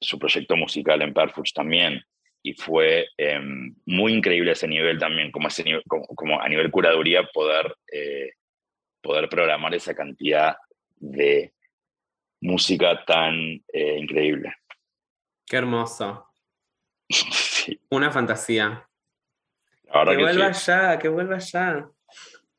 [0.00, 2.02] su proyecto musical en Perfuch también.
[2.42, 7.74] Y fue em, muy increíble ese nivel también, como, ese como, a nivel curaduría, poder,
[9.02, 10.56] poder programar esa cantidad
[11.00, 11.52] de
[12.40, 13.34] música tan
[13.72, 14.54] eh, increíble.
[15.46, 16.26] Qué hermoso.
[17.90, 18.88] Una fantasía.
[19.84, 21.88] que, vuelva ya, que vuelva ya.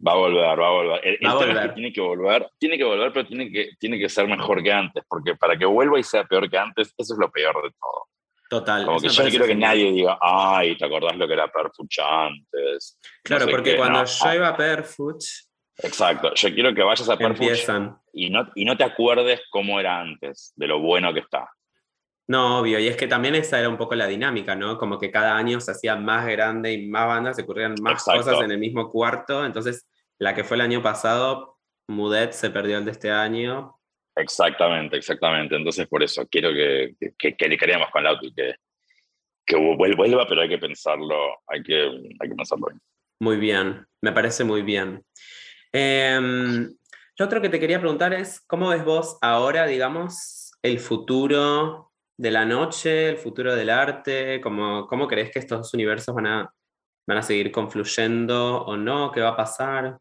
[0.06, 1.08] Va a volver, va a volver.
[1.08, 4.10] El, tema Es que tiene que volver, tiene que volver, pero tiene que, tiene que
[4.10, 7.20] ser mejor que antes, porque para que vuelva y sea peor que antes, eso es
[7.20, 8.08] lo peor de todo.
[8.50, 8.86] Total.
[8.86, 12.00] Como que yo no quiero que nadie diga, ay, ¿te acordás lo que era Perfuch
[12.00, 13.00] antes?
[13.24, 15.24] Claro, porque cuando yo iba a Perfuch,
[15.84, 17.68] Exacto, yo quiero que vayas a Perfuch
[18.14, 21.50] y no, y no te acuerdes cómo era antes, de lo bueno que está.
[22.28, 24.78] No, obvio, y es que también esa era un poco la dinámica, ¿no?
[24.78, 28.42] Como que cada año se hacía más grande y más bandas, se ocurrían más cosas
[28.42, 32.86] en el mismo cuarto, entonces la que fue el año pasado, Mudet se perdió el
[32.86, 33.76] de este año.
[34.16, 38.56] Exactamente, exactamente, entonces por eso quiero que, que, que le queríamos con Lauti, que,
[39.46, 41.84] que vuelva, pero hay que pensarlo, hay que,
[42.20, 42.82] hay que pensarlo bien.
[43.20, 45.04] Muy bien, me parece muy bien.
[45.74, 46.20] Eh,
[47.18, 52.32] lo otro que te quería preguntar es, ¿cómo ves vos ahora, digamos, el futuro de
[52.32, 54.42] la noche, el futuro del arte?
[54.42, 56.54] ¿Cómo, cómo crees que estos dos universos van a,
[57.08, 59.12] van a seguir confluyendo o no?
[59.12, 59.98] ¿Qué va a pasar?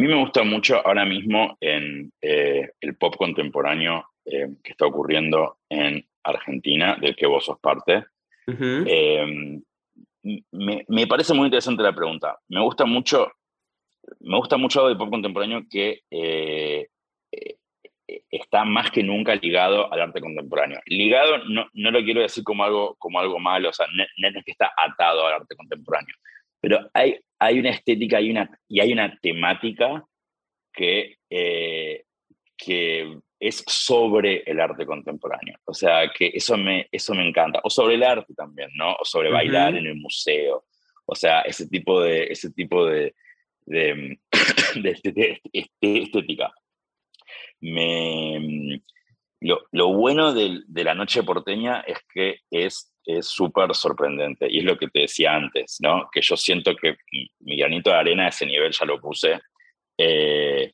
[0.00, 5.58] mí me gusta mucho ahora mismo en eh, el pop contemporáneo eh, que está ocurriendo
[5.68, 8.04] en Argentina, del que vos sos parte.
[8.46, 9.60] Eh,
[10.52, 12.38] me, me parece muy interesante la pregunta.
[12.48, 13.30] Me gusta mucho,
[14.20, 16.88] me gusta mucho del pop contemporáneo que eh,
[17.32, 17.56] eh,
[18.30, 20.80] está más que nunca ligado al arte contemporáneo.
[20.86, 24.38] Ligado no, no lo quiero decir como algo, como algo malo, o sea, no, no
[24.38, 26.14] es que está atado al arte contemporáneo,
[26.60, 30.04] pero hay, hay una estética hay una, y hay una temática
[30.72, 32.04] que, eh,
[32.56, 35.56] que es sobre el arte contemporáneo.
[35.64, 37.60] O sea, que eso me, eso me encanta.
[37.64, 38.94] O sobre el arte también, ¿no?
[38.94, 40.64] O sobre bailar en el museo.
[41.06, 43.14] O sea, ese tipo de, ese tipo de,
[43.70, 44.18] de,
[44.82, 46.52] de este- de este- estética.
[47.60, 48.80] Me,
[49.40, 54.46] lo, lo bueno de, la noche porteña es que es es súper sorprendente.
[54.48, 56.08] Y es lo que te decía antes, ¿no?
[56.12, 56.96] Que yo siento que
[57.40, 59.40] mi- granito de arena a ese nivel ya lo puse.
[59.98, 60.72] eh,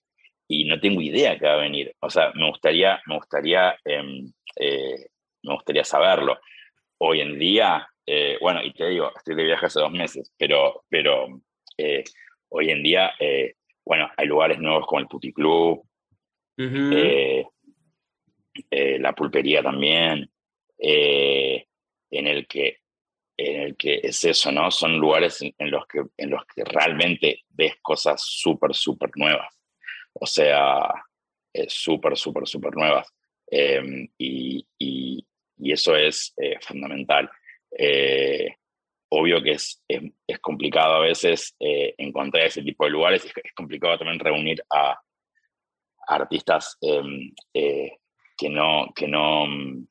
[0.49, 1.93] y no tengo idea que va a venir.
[2.01, 5.07] O sea, me gustaría, me gustaría, em, eh,
[5.43, 6.39] me gustaría saberlo.
[6.99, 10.85] Hoy en día, eh, bueno, y te digo, estoy de viaje hace dos meses, pero,
[10.89, 11.27] pero
[11.79, 12.05] eh,
[12.49, 13.55] hoy en día, eh,
[13.85, 15.79] bueno, hay lugares nuevos como el Puticlub,
[16.59, 16.91] Ujú.
[16.93, 17.47] eh,
[18.71, 20.31] eh, la pulpería también,
[20.79, 22.79] en el que
[23.39, 24.71] en el que es eso, ¿no?
[24.71, 29.55] Son lugares en, en los que en los que realmente ves cosas súper, súper nuevas.
[30.15, 30.89] O sea,
[31.69, 33.07] súper, súper, súper nuevas.
[33.51, 35.27] Eh, y, y-
[35.59, 37.31] y eso es fundamental.
[37.79, 38.57] Eh,
[39.09, 43.33] obvio que es, es, es complicado a veces eh, encontrar ese tipo de lugares, es,
[43.43, 47.03] es complicado también reunir a, a artistas eh,
[47.55, 47.93] eh,
[48.37, 49.87] que no, que no, mm,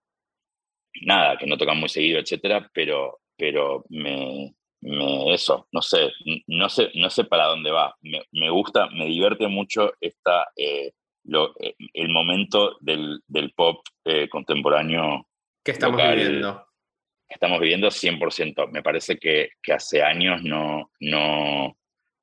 [1.03, 6.11] nada, que no tocan muy seguido, etcétera, pero, pero me, me- eso, no sé,
[6.47, 7.95] no sé, no sé para dónde va.
[8.01, 10.91] Me, me gusta, me divierte mucho esta, eh,
[11.25, 15.27] lo- eh, el momento del, del pop eh, contemporáneo
[15.63, 16.15] ¿Qué estamos local.
[16.17, 16.64] viviendo?
[17.35, 18.67] Estamos viviendo 100%.
[18.71, 21.77] Me parece que, que hace años no, no,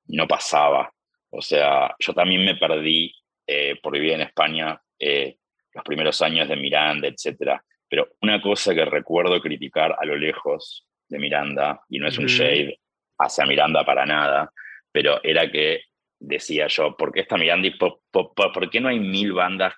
[0.06, 0.92] no pasaba.
[1.30, 3.14] O sea, yo también me perdí
[3.46, 5.36] eh, por vivir en España eh,
[5.72, 7.62] los primeros años de Miranda, etcétera.
[7.88, 12.24] Pero una cosa que recuerdo criticar a lo lejos de Miranda, y no es un
[12.24, 12.32] Ujú.
[12.34, 12.80] shade
[13.18, 14.50] hacia Miranda para nada,
[14.90, 15.82] pero era que
[16.18, 19.32] decía yo, ¿por qué está Miranda y por, por- por- por qué no hay mil
[19.34, 19.74] bandas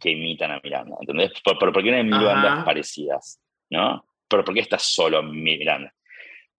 [0.00, 0.96] que imitan a Miranda?
[1.00, 1.32] ¿Entendés?
[1.44, 2.24] ¿Por, por- por qué no hay mil Ajá.
[2.34, 3.40] bandas parecidas?
[3.70, 4.06] ¿No?
[4.28, 5.92] ¿Pero por qué está solo Miranda?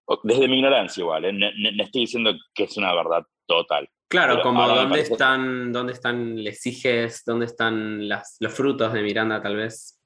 [0.06, 1.34] O- Desde mi ignorancia igual, ¿eh?
[1.34, 3.90] no, no- no estoy diciendo que es una verdad total.
[4.08, 6.36] Claro, como me dónde parece- están, dónde están
[7.26, 10.00] dónde están las, los frutos de Miranda, tal vez.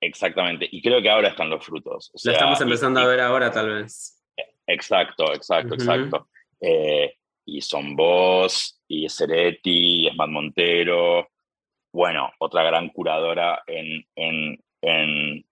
[0.00, 0.68] Exactamente.
[0.70, 2.10] Y creo que ahora están los frutos.
[2.12, 4.22] O Lo estamos empezando y- a ver ahora, tal vez.
[4.66, 6.28] Exacto, exacto, exacto.
[6.60, 7.14] Eh,
[7.46, 11.28] y son vos, y Ceretti, y Esmat Montero.
[11.92, 15.46] Bueno, otra gran curadora en, en, en,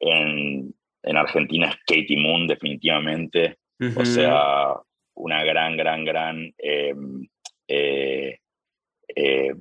[0.00, 3.58] en, en Argentina es Katie Moon, definitivamente.
[3.96, 4.74] O sea,
[5.14, 6.94] una gran, gran, gran eh,
[7.68, 8.38] eh,
[9.14, 9.54] eh,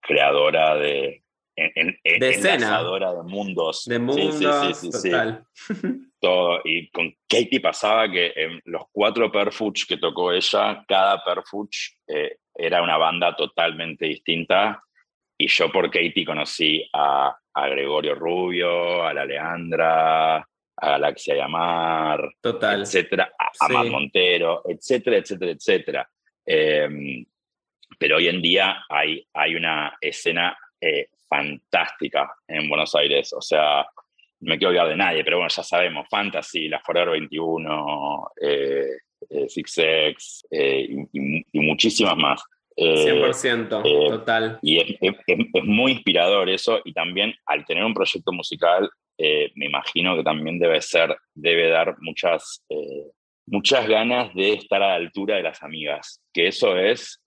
[0.00, 1.22] creadora de.
[1.56, 2.54] En, De escena.
[2.54, 3.84] enlazadora de mundos.
[3.86, 5.44] de mundos, sí, sí, sí, sí total.
[6.20, 6.60] todo.
[6.64, 12.36] Y con Katie pasaba que en los cuatro Perfuch que tocó ella, cada Perfuch eh,
[12.54, 14.84] era una banda totalmente distinta.
[15.40, 22.28] Y yo por Katie conocí a, a Gregorio Rubio, a la Leandra, a Galaxia Yamar,
[22.40, 22.80] Total.
[22.82, 23.72] etcétera, a, a Sí.
[23.72, 26.10] Matt Montero, etcétera, etcétera, etcétera.
[26.44, 27.24] Eh,
[27.98, 33.32] pero hoy en día hay, hay una escena eh, fantástica en Buenos Aires.
[33.32, 33.82] O sea,
[34.40, 38.86] no me quiero olvidar de nadie, pero bueno, ya sabemos, Fantasy, La Forever 21, eh,
[39.30, 41.00] eh, Six X eh, y,
[41.38, 42.42] y- y muchísimas más.
[42.80, 44.58] Eh, 100%, eh, total.
[44.62, 48.88] y es, es- muy inspirador eso, y también al tener un proyecto musical,
[49.18, 53.10] eh, me imagino que también debe ser, debe dar muchas, eh,
[53.46, 57.20] muchas ganas de estar a la altura de las amigas, que eso es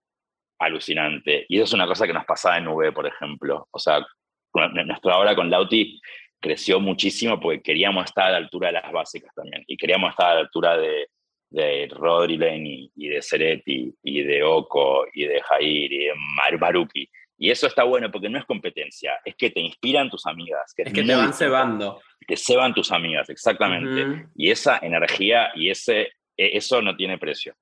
[0.57, 1.45] alucinante.
[1.49, 3.67] Y eso es una cosa que nos pasaba en V, por ejemplo.
[3.71, 4.05] O sea,
[4.53, 5.99] nuestra obra con Lauti
[6.39, 10.31] creció muchísimo porque queríamos estar a la altura de las básicas también, y queríamos estar
[10.31, 11.07] a la altura de,
[11.51, 16.57] de Rodri Lane y, de Ceretti, y de Oko, y de Jair, y de Mar
[16.57, 17.07] Maruki.
[17.37, 20.73] Y eso está bueno porque no es competencia, es que te inspiran tus amigas.
[20.75, 22.01] Que Es que te van cebando.
[22.25, 24.27] Te ceban tus amigas, exactamente.
[24.35, 26.01] Y esa energía y ese,
[26.37, 27.55] e- eso no tiene precio.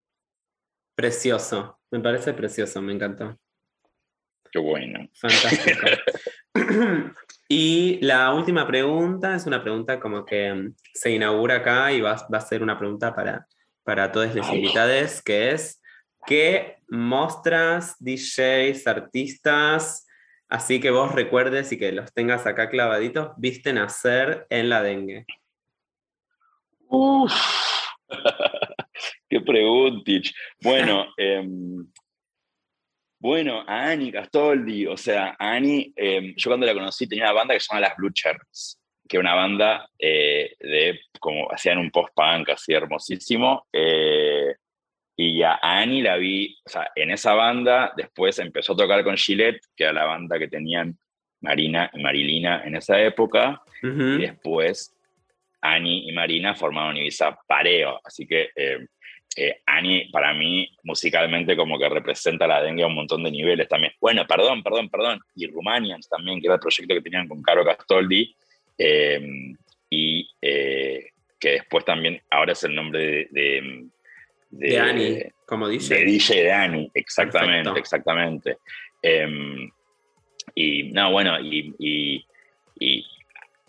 [0.96, 1.80] Precioso.
[1.92, 3.40] Me parece precioso, me encantó.
[4.52, 5.08] Qué bueno.
[5.14, 5.88] Fantástico.
[7.48, 12.16] y la última pregunta es una pregunta como que mm, se inaugura acá y va,
[12.32, 13.48] va a ser una pregunta para,
[13.90, 15.82] para todos los invitados, que es,
[16.28, 20.06] ¿Qué mostras, DJs, artistas,
[20.48, 25.26] así que vos recuerdes y que los tengas acá clavaditos, viste nacer en la dengue?
[26.88, 27.34] Uf.
[29.28, 30.36] Qué preguntich.
[30.62, 31.92] Bueno, em,
[33.18, 37.34] bueno, a Ani Castoldi, o sea, a Ani, em, yo cuando la conocí tenía una
[37.34, 38.80] banda que se llama Las Blue Cherries,
[39.10, 44.56] que una banda eh, de, como hacían un post-punk así hermosísimo, eh,
[45.18, 49.18] y a Ani la vi, o sea, en esa banda, después empezó a tocar con
[49.18, 50.98] Gillette, que era la banda que tenían
[51.42, 54.02] Marina y Marilina en esa época, Ujú.
[54.02, 54.96] y después
[55.62, 58.86] Ani y Marina formaron Ibiza Pareo, así que eh,
[59.36, 63.68] eh, Ani para mí musicalmente como que representa la dengue a un montón de niveles
[63.68, 63.94] también.
[64.00, 67.66] Bueno, perdón, perdón, perdón, y Rumanians también, que era el proyecto que tenían con Caro
[67.66, 68.36] Castoldi,
[68.80, 69.22] eh,
[69.92, 73.28] y eh, que después también, ahora es el nombre de...
[73.32, 73.86] de,
[74.52, 75.96] De Ani, como dice.
[75.96, 77.80] de DJ de Ani, exactamente, Perfecto.
[77.80, 78.58] exactamente.
[79.02, 79.70] Em,
[80.56, 82.26] y no, bueno, y, y-
[82.80, 83.06] y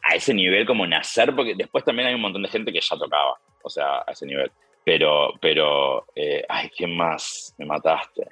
[0.02, 2.96] a ese nivel como nacer, porque después también hay un montón de gente que ya
[2.96, 4.50] tocaba, o sea, a ese nivel.
[4.84, 7.54] Pero, pero, eh, ay, ¿quién más?
[7.58, 8.22] Me mataste.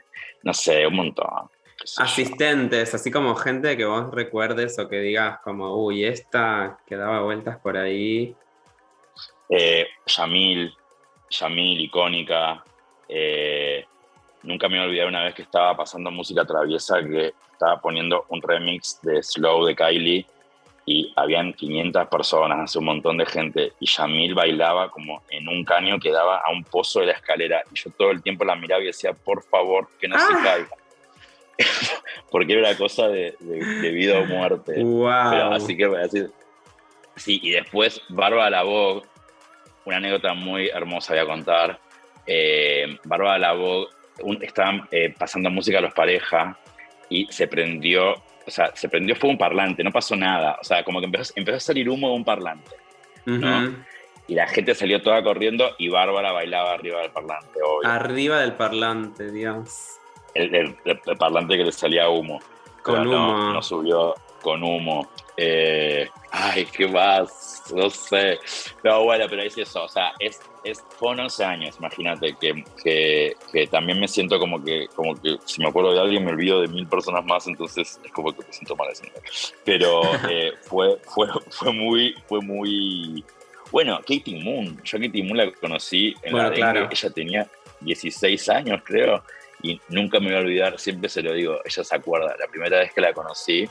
[0.42, 1.26] No sé, un montón.
[1.96, 7.22] Asistentes, así como gente que vos recuerdes o que digas como, uy, esta que daba
[7.22, 8.34] vueltas por ahí.
[9.48, 10.74] Eh, Yamil,
[11.30, 12.62] Yamil, icónica.
[13.08, 13.84] Eh,
[14.42, 18.26] nunca me voy a olvidar una vez que estaba pasando música traviesa que estaba poniendo
[18.28, 20.26] un remix de Slow de Kylie
[20.86, 25.62] y habían 500 personas, hace un montón de gente, y Yamil bailaba como en un
[25.62, 28.56] caño que daba a un pozo de la escalera, y yo todo el tiempo la
[28.56, 30.40] miraba y decía, por favor, que no se Ah.
[30.42, 30.68] caiga.
[32.30, 34.72] Porque era una cosa de, de- de vida o muerte.
[34.76, 35.52] Pero ¡Wow!
[35.52, 36.26] así que así,
[37.16, 39.02] sí, y después Bárbara Lavog,
[39.84, 41.80] una anécdota muy hermosa voy a contar.
[42.26, 43.88] Eh, Bárbara Lavog
[44.22, 46.56] un- estaban eh, pasando música a los parejas
[47.08, 50.84] y se prendió, o sea, se prendió fue un parlante, no pasó nada, o sea,
[50.84, 52.70] como que empezó, empezó a salir humo de un parlante
[53.24, 53.84] ¿no?
[54.26, 57.88] y la gente salió toda corriendo y Bárbara bailaba arriba del parlante, obvio.
[57.88, 59.97] Arriba del parlante, Dios.
[60.38, 62.40] El, el- el parlante que le salía humo.
[62.82, 63.52] Con Pero no, humo.
[63.54, 65.08] No subió con humo.
[65.36, 67.62] Eh, ay, ¿qué más?
[67.74, 68.38] No sé.
[68.82, 69.84] No, bueno, pero es eso.
[69.84, 74.62] O sea, es, es con 11 años, imagínate, que, que, que también me siento como
[74.62, 78.00] que, como que si me acuerdo de alguien me olvido de mil personas más, entonces
[78.04, 78.88] es como que me siento mal.
[78.90, 79.04] así.
[79.64, 83.24] Pero eh, fue, fue, fue muy, fue muy...
[83.70, 84.80] Bueno, Katie Moon.
[84.82, 86.88] Yo a Katie Moon la conocí en Bueno, la claro.
[86.90, 87.46] Ella tenía
[87.80, 89.22] 16 años, creo.
[89.62, 92.78] Y nunca me voy a olvidar, siempre se lo digo, ella se acuerda, la primera
[92.78, 93.68] vez que la conocí,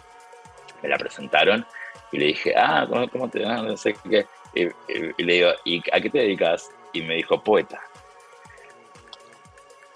[0.84, 1.66] me la presentaron
[2.12, 3.64] y le dije, ah, ¿cómo, cómo te llamas?
[3.64, 4.26] No sé qué.
[4.54, 6.70] Y, y- y le digo, ¿y a qué te dedicas?
[6.94, 7.82] Y me dijo, poeta.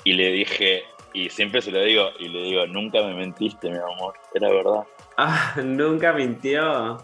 [0.04, 0.84] Y le dije,
[1.14, 4.84] y siempre se lo digo, y le digo, nunca me mentiste, mi amor, era verdad.
[5.18, 6.98] Ah, nunca mintió.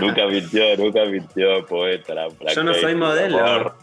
[0.00, 2.14] Nunca mintió, nunca mintió, poeta.
[2.14, 3.76] La, la Yo no soy modelo.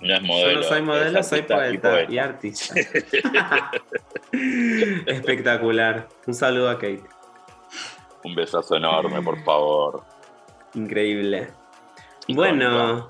[0.00, 0.50] No es modelo.
[0.50, 2.74] Yo no soy modelo, soy y poeta y, artista.
[5.06, 6.08] Espectacular.
[6.26, 7.02] Un saludo a Kate.
[8.24, 10.04] Un besazo enorme, por favor.
[10.74, 11.48] Increíble.
[12.28, 13.08] Bueno,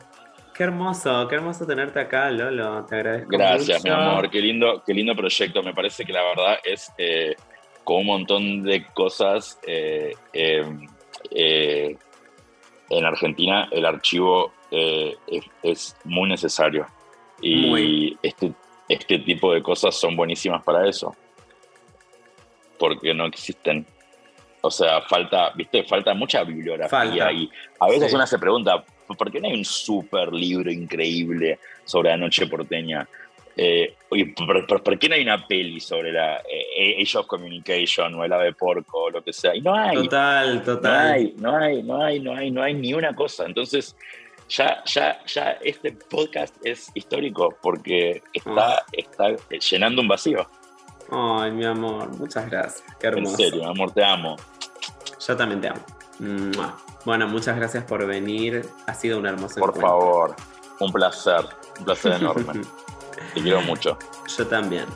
[0.55, 2.84] qué hermoso, qué hermoso tenerte acá, Lolo.
[2.86, 4.30] Te agradezco Gracias, mi amor.
[4.30, 5.62] Qué lindo, qué lindo proyecto.
[5.62, 7.36] Me parece que la verdad es eh,
[7.84, 9.59] con un montón de cosas.
[9.66, 10.64] eh, eh,
[11.30, 11.97] eh,
[12.91, 16.87] en Argentina el archivo eh, es, es muy necesario.
[17.43, 18.18] Y Muy.
[18.23, 18.53] Este,
[18.89, 21.14] este tipo de cosas son buenísimas para eso.
[22.79, 23.87] Porque no existen.
[24.62, 26.89] O sea, falta, viste, falta mucha bibliografía.
[26.99, 27.33] Falta.
[27.33, 28.14] Y a veces Sí.
[28.16, 33.09] uno se pregunta, ¿por qué no hay un súper libro increíble sobre la noche porteña?
[33.57, 37.27] Eh, oye, ¿por, por, por qué no hay una peli sobre la eh, Age of
[37.27, 39.55] Communication o el ave porco o lo que sea?
[39.57, 39.97] Y no hay.
[39.97, 41.12] Total, No total.
[41.12, 43.47] hay, no hay, no hay, no hay, no hay ni una cosa.
[43.47, 43.97] Entonces,
[44.51, 48.84] ya, ya, ya este podcast es histórico porque está, Ah.
[48.92, 49.28] está
[49.70, 50.46] llenando un vacío.
[51.11, 52.84] Ay, mi amor, muchas gracias.
[53.01, 53.36] Qué En hermoso.
[53.36, 54.36] serio, mi amor, te amo.
[55.26, 55.80] Yo también te amo.
[57.05, 58.68] Bueno, muchas gracias por venir.
[58.86, 59.88] Ha sido un hermoso Por encuentro.
[59.88, 60.36] favor,
[60.80, 61.44] un placer,
[61.78, 62.61] un placer enorme.
[63.34, 63.98] Te quiero mucho.
[64.36, 64.86] Yo también.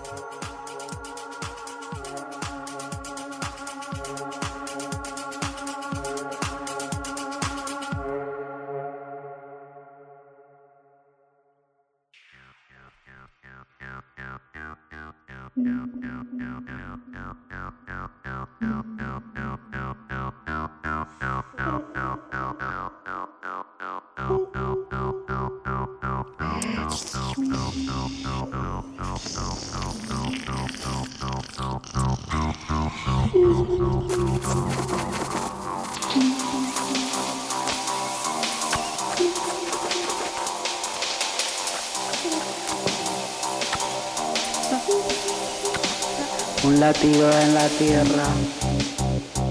[46.65, 48.27] Un latido en la tierra.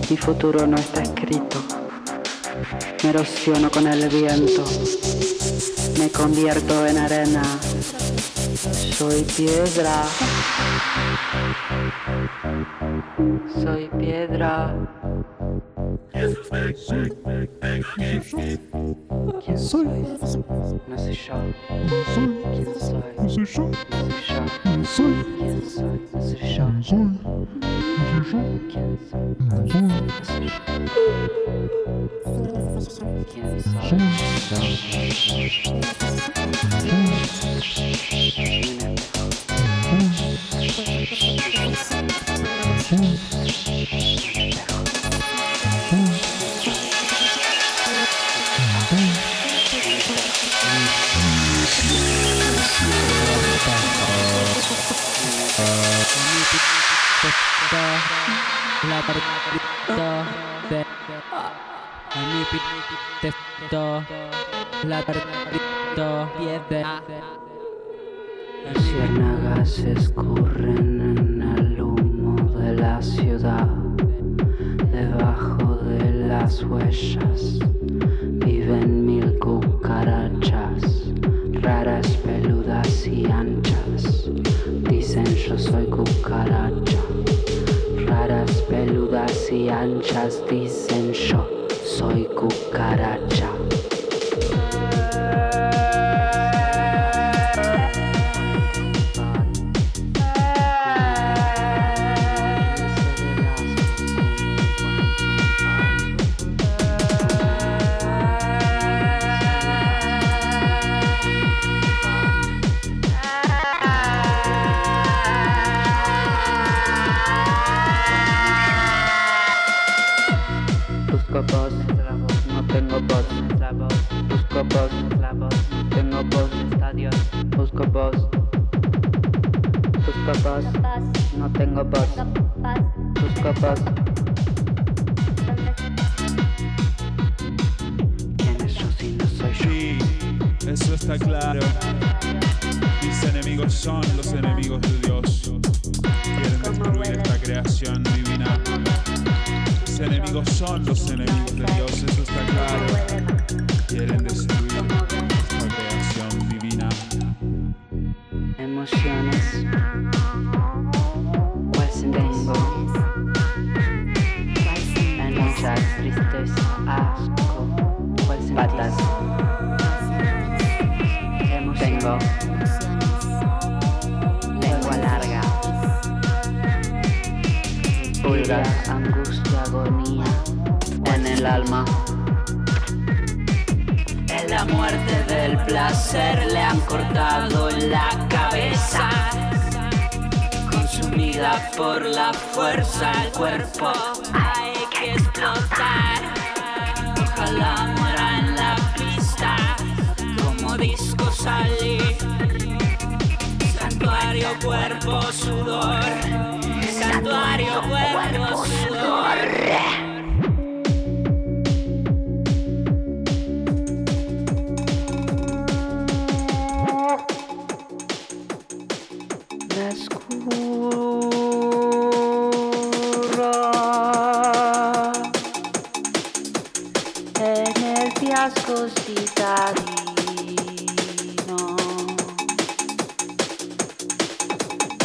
[0.10, 1.64] Mi futuro no está escrito.
[3.04, 4.66] Me erosiono con el viento.
[5.98, 7.44] Me convierto en arena.
[8.98, 10.04] Soy piedra.
[21.14, 21.54] tchau.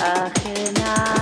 [0.03, 1.18] ajena.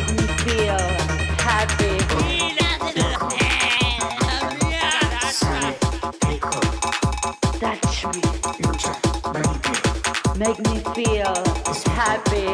[0.00, 0.78] Make me feel
[1.44, 1.92] happy.
[7.60, 8.22] Touch me.
[10.38, 11.34] Make me feel
[12.00, 12.44] happy.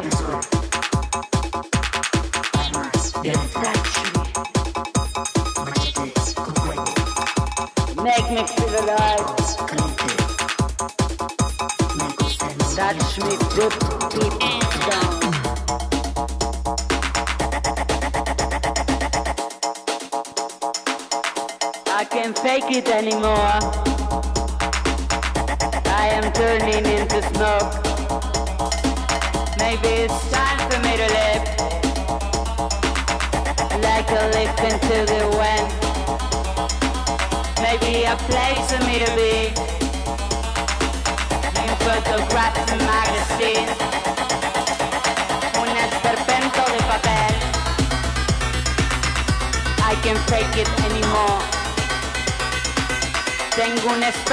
[3.63, 4.21] Touch me.
[8.03, 9.27] Make me feel alive.
[12.75, 13.75] Touch me deep,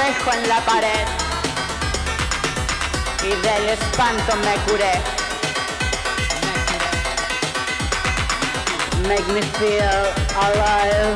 [0.04, 1.06] Espejo en la pared
[3.22, 5.00] y del espanto me curé.
[9.08, 9.82] Make me feel
[10.36, 11.14] alive.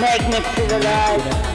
[0.00, 1.45] Make me feel alive.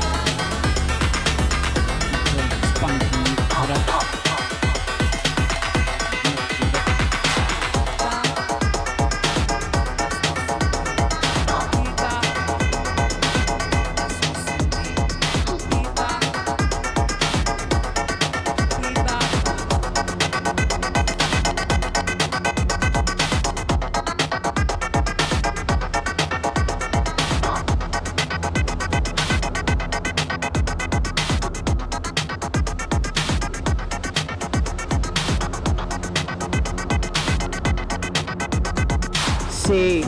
[39.66, 40.01] Sí,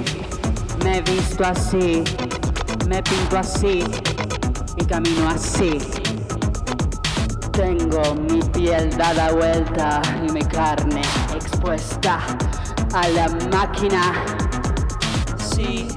[0.84, 2.04] me he visto así,
[2.88, 3.84] me pinto así
[4.78, 5.78] y camino así.
[7.52, 11.02] Tengo mi piel dada vuelta y mi carne
[11.36, 12.20] expuesta
[12.94, 14.14] a la máquina.
[15.38, 15.88] Sí,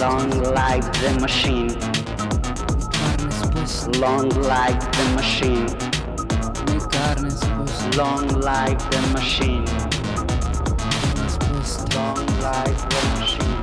[0.00, 1.68] Long life the machine,
[4.00, 5.66] long life the machine,
[7.98, 9.66] long life the machine,
[11.94, 13.60] long life the machine,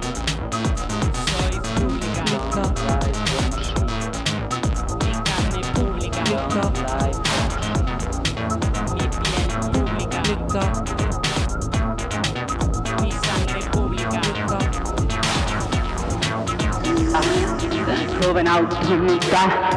[2.51, 3.97] long life the machine,
[5.01, 7.27] mi carne pública, long life
[8.93, 10.96] mi piel
[18.21, 19.76] joven autonita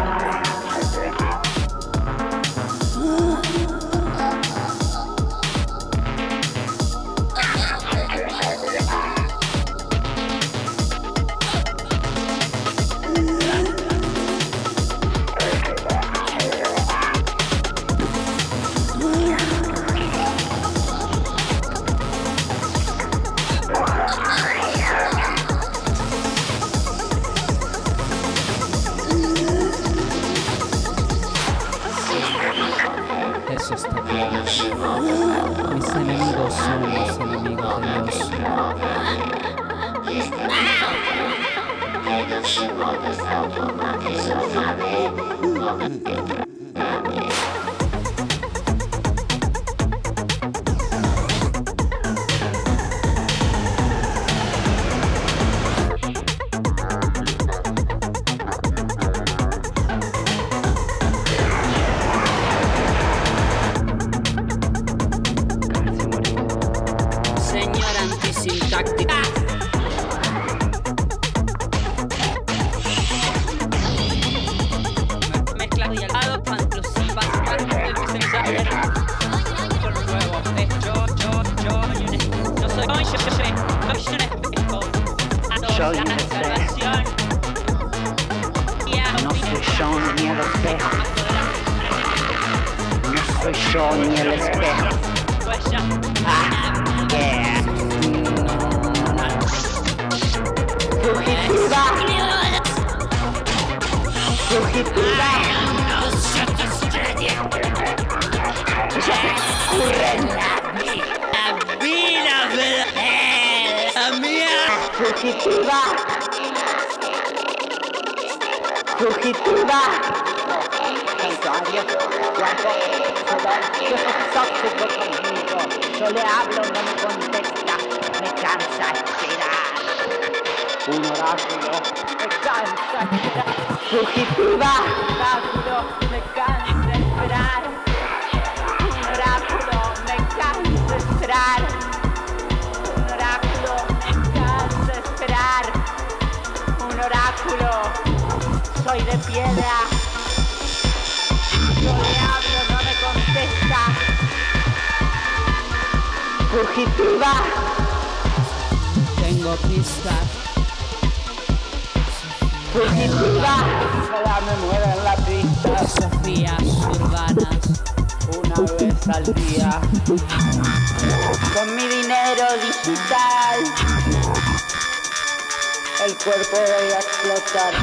[177.50, 177.74] explotar.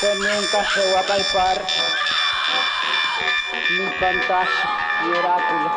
[0.00, 1.66] Que nunca se va a palpar.
[3.70, 4.48] Mi pantalla,
[5.04, 5.70] mi oráculo.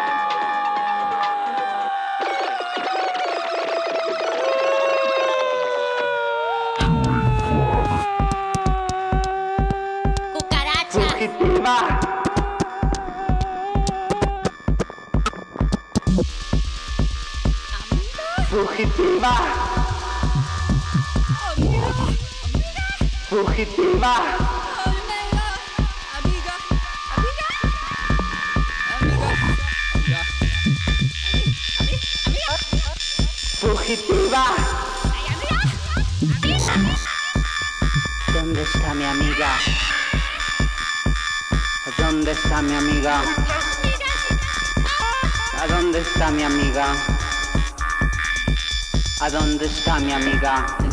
[10.89, 11.77] Fugitiva.
[18.49, 19.74] Fugitiva.
[23.35, 24.15] Fugitiva.
[33.59, 34.45] Fugitiva.
[38.33, 39.49] ¿Dónde está mi amiga?
[41.97, 43.21] ¿Dónde está mi amiga?
[45.59, 46.85] ¿A dónde está mi amiga?
[49.19, 50.84] ¿A dónde está mi amiga?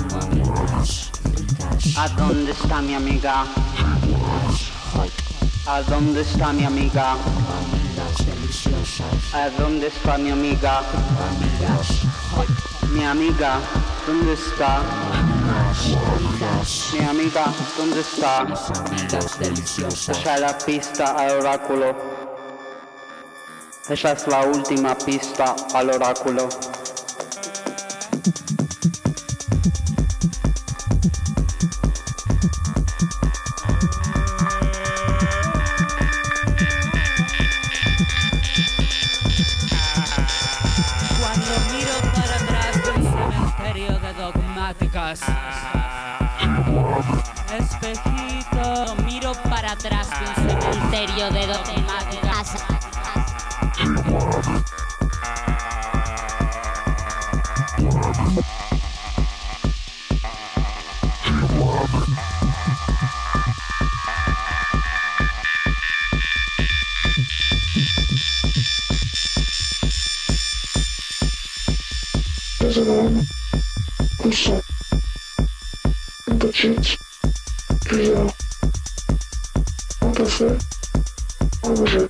[2.02, 3.44] ¿A dónde está mi amiga?
[5.66, 7.14] ¿A dónde está mi amiga?
[9.32, 10.82] ¿A dónde está mi amiga?
[12.90, 13.60] Mi amiga,
[14.04, 14.82] ¿dónde está?
[16.92, 17.44] Mi amiga,
[17.78, 18.46] ¿dónde está?
[19.88, 21.94] Esa es la pista al oráculo.
[23.88, 26.48] Esa es la última pista al oráculo.
[77.96, 78.26] bizarre.
[80.00, 80.56] On passait,
[81.62, 82.08] on faisait.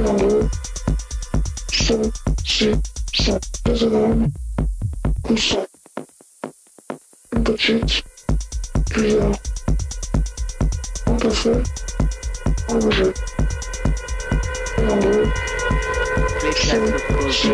[0.00, 0.48] Nombreux,
[1.72, 2.10] seul,
[2.44, 2.72] si,
[3.14, 3.38] ça,
[5.28, 5.66] ou ça.
[7.32, 8.04] Une petite,
[8.94, 9.32] bizarre.
[11.06, 11.16] On
[12.68, 12.80] on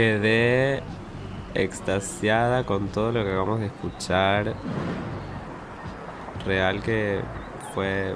[0.00, 0.82] quedé
[1.52, 4.54] extasiada con todo lo que acabamos de escuchar.
[6.46, 7.20] Real que
[7.74, 8.14] fue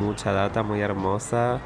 [0.00, 1.60] mucha data muy hermosa.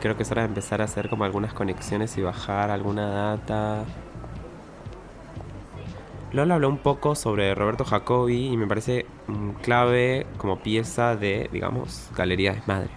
[0.00, 3.84] Creo que es hora de empezar a hacer como algunas conexiones y bajar alguna data.
[6.30, 9.06] Lola habló un poco sobre Roberto Jacobi y me parece
[9.62, 12.90] clave como pieza de, digamos, Galería Desmadre.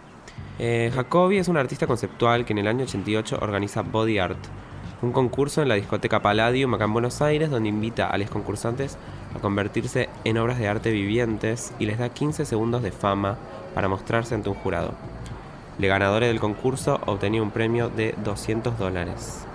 [0.59, 4.37] Eh, Jacobi es un artista conceptual que en el año 88 organiza Body Art,
[5.01, 8.97] un concurso en la discoteca Palladium acá en Buenos Aires donde invita a los concursantes
[9.35, 13.37] a convertirse en obras de arte vivientes y les da 15 segundos de fama
[13.73, 14.93] para mostrarse ante un jurado.
[15.79, 19.45] Los ganadores del concurso obtenían un premio de 200 dólares.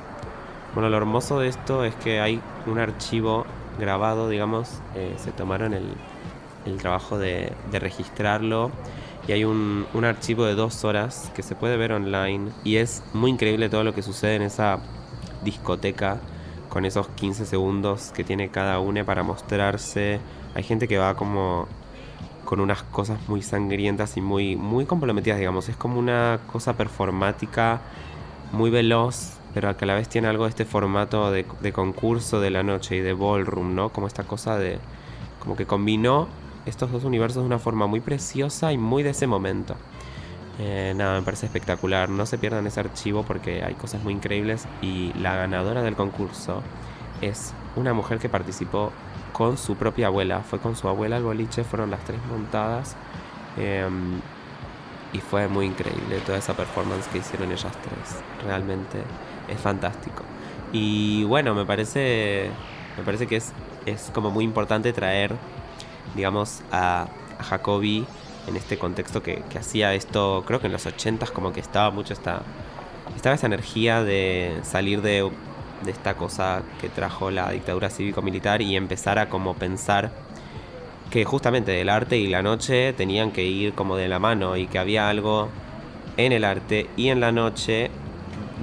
[0.74, 3.46] Bueno, lo hermoso de esto es que hay un archivo
[3.78, 5.94] grabado, digamos, eh, se tomaron el,
[6.66, 8.70] el trabajo de, de registrarlo
[9.26, 13.02] y hay un, un archivo de dos horas que se puede ver online y es
[13.14, 14.80] muy increíble todo lo que sucede en esa
[15.44, 16.18] discoteca
[16.68, 20.20] con esos 15 segundos que tiene cada uno para mostrarse.
[20.54, 21.66] Hay gente que va como
[22.44, 25.68] con unas cosas muy sangrientas y muy, muy comprometidas, digamos.
[25.68, 27.80] Es como una cosa performática
[28.52, 32.50] muy veloz, pero que a la vez tiene algo de este formato de concurso de
[32.50, 33.90] la noche y de ballroom, ¿no?
[33.90, 34.78] Como esta cosa de...
[35.40, 36.28] como que combinó
[36.66, 39.76] estos dos universos de una forma muy preciosa y muy de ese momento.
[40.62, 42.10] Eh, nada, me parece espectacular.
[42.10, 44.66] No se pierdan ese archivo porque hay cosas muy increíbles.
[44.82, 46.62] Y la ganadora del concurso
[47.22, 48.92] es una mujer que participó
[49.32, 50.40] con su propia abuela.
[50.42, 52.96] Fue con su abuela al boliche, fueron las tres montadas.
[53.56, 53.88] eh,
[55.12, 58.22] y fue muy increíble toda esa performance que hicieron ellas tres.
[58.44, 59.02] Realmente
[59.48, 60.22] es fantástico.
[60.72, 62.50] Y bueno, me parece,
[62.96, 63.52] me parece que es,
[63.86, 65.34] es como muy importante traer,
[66.14, 67.08] digamos, a,
[67.38, 68.06] a Jacobi
[68.50, 72.12] en este contexto que, hacía esto, creo que en los 80s como que estaba mucho
[72.12, 72.42] esta,
[73.16, 75.30] estaba esa energía de salir de,
[75.84, 80.10] de esta cosa que trajo la dictadura cívico-militar y empezar a como pensar
[81.10, 84.66] que justamente el arte y la noche tenían que ir como de la mano y
[84.66, 85.48] que había algo
[86.16, 87.90] en el arte y en la noche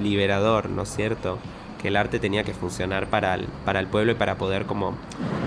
[0.02, 1.38] liberador, ¿no es cierto?
[1.80, 4.94] Que el arte tenía que funcionar para el, para el pueblo y para poder como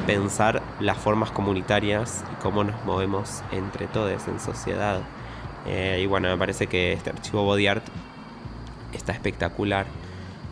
[0.07, 5.01] pensar las formas comunitarias y cómo nos movemos entre todos en sociedad.
[5.65, 7.83] Eh, y bueno, me parece que este archivo Body Art
[8.93, 9.85] está espectacular.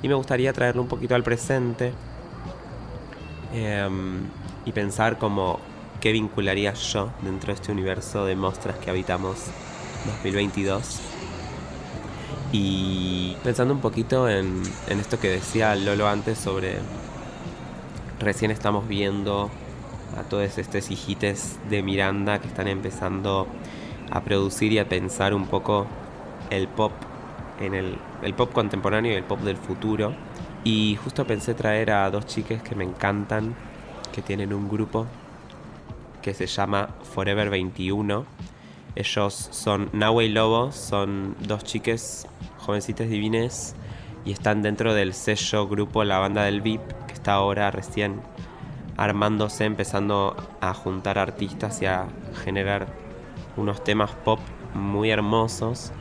[0.02, 1.92] Y me gustaría traerlo un poquito al presente
[3.54, 4.22] em,
[4.66, 5.60] y pensar como
[6.00, 9.48] qué vincularía yo dentro de este universo de mostras que habitamos
[10.06, 11.19] 2022.
[12.52, 16.78] Y pensando un poquito en, en esto que decía Lolo antes sobre
[18.20, 19.50] recién estamos viendo
[20.18, 23.48] a todos estos hijites de Miranda que están empezando
[24.12, 25.86] a producir y a pensar un poco
[26.50, 26.92] el pop
[27.60, 30.14] en el, el pop contemporáneo y el pop del futuro.
[30.64, 33.56] Y justo pensé traer a dos chiques que me encantan,
[34.14, 35.06] que tienen un grupo
[36.22, 38.26] que se llama Forever 21.
[39.00, 42.28] Ellos son Nahue y Lobo, son dos chiques
[42.58, 43.74] jovencitas divines
[44.26, 48.20] y están dentro del sello grupo La Banda del VIP, que está ahora recién
[48.98, 52.08] armándose, empezando a juntar artistas y a
[52.44, 52.88] generar
[53.56, 54.42] unos temas pop
[54.74, 55.94] muy hermosos.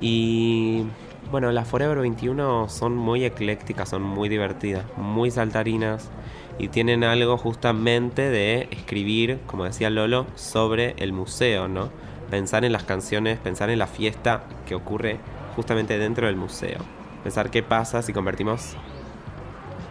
[0.00, 0.84] Y
[1.30, 6.10] bueno, las Forever 21 son muy eclécticas, son muy divertidas, muy saltarinas
[6.58, 11.90] y tienen algo justamente de escribir, como decía Lolo, sobre el museo, ¿no?
[12.30, 15.18] Pensar en las canciones, pensar en la fiesta que ocurre
[15.56, 16.78] justamente dentro del museo.
[17.24, 18.76] Pensar qué pasa si convertimos,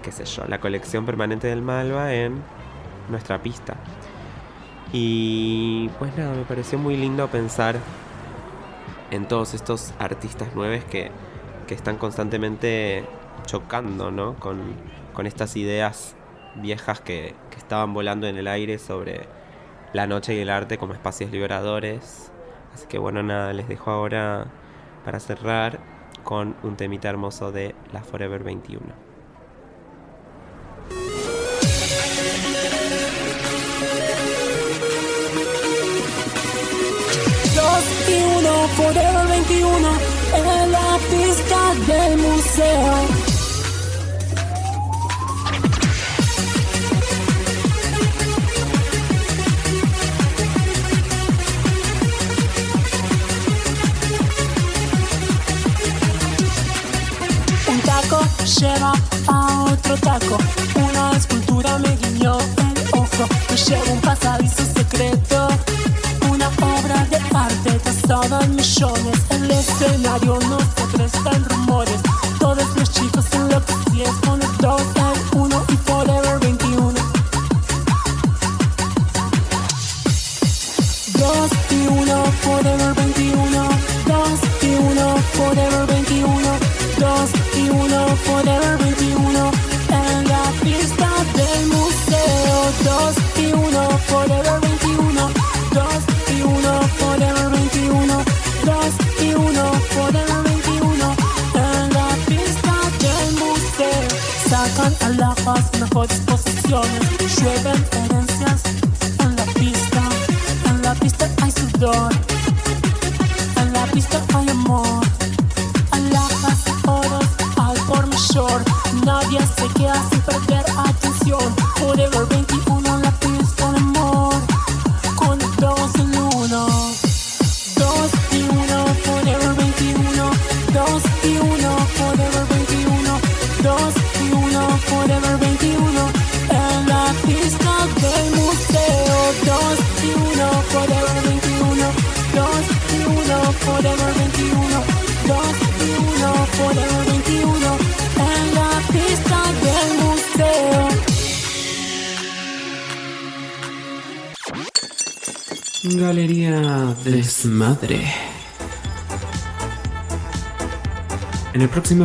[0.02, 2.42] qué sé yo, la colección permanente del Malva en
[3.10, 3.76] nuestra pista.
[4.92, 7.76] Y pues nada, me pareció muy lindo pensar
[9.12, 11.12] en todos estos artistas nuevos que,
[11.68, 13.06] que están constantemente
[13.46, 14.36] chocando, ¿no?
[14.36, 14.60] Con,
[15.14, 16.16] con estas ideas
[16.56, 19.28] viejas que, que estaban volando en el aire sobre
[19.94, 22.29] la noche y el arte como espacios liberadores.
[22.74, 24.48] Así que bueno, nada, les dejo ahora
[25.06, 25.80] para cerrar
[26.24, 28.82] con un temita hermoso de la Forever 21.
[37.56, 39.90] Dos y uno, Forever 21,
[40.36, 43.39] en la pista del museo.
[58.50, 58.94] Lleva
[59.28, 60.38] a otro taco.
[60.76, 63.28] Una escultura me guiñó el ojo.
[63.50, 65.48] Me lleva un pasadizo secreto.
[66.32, 69.18] Una obra de arte tasada en millones.
[69.30, 72.00] El escenario no se presta en rumores.
[72.40, 74.16] Todos los chicos enloquecidos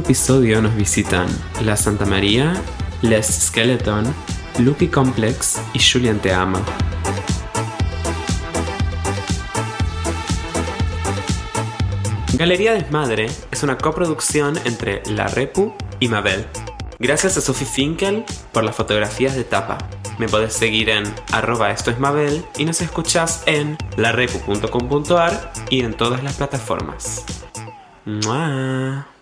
[0.05, 1.26] episodio nos visitan
[1.64, 2.52] La Santa María,
[3.00, 4.05] Les Skeleton,
[4.59, 6.61] Lucky Complex y Julian Te Ama.
[12.34, 16.44] Galería Desmadre es una coproducción entre La Repu y Mabel.
[16.98, 19.78] Gracias a Sophie Finkel por las fotografías de tapa.
[20.18, 25.94] Me podés seguir en arroba esto es Mabel y nos escuchás en larepu.com.ar y en
[25.94, 27.24] todas las plataformas.
[28.05, 29.14] ¡Mua!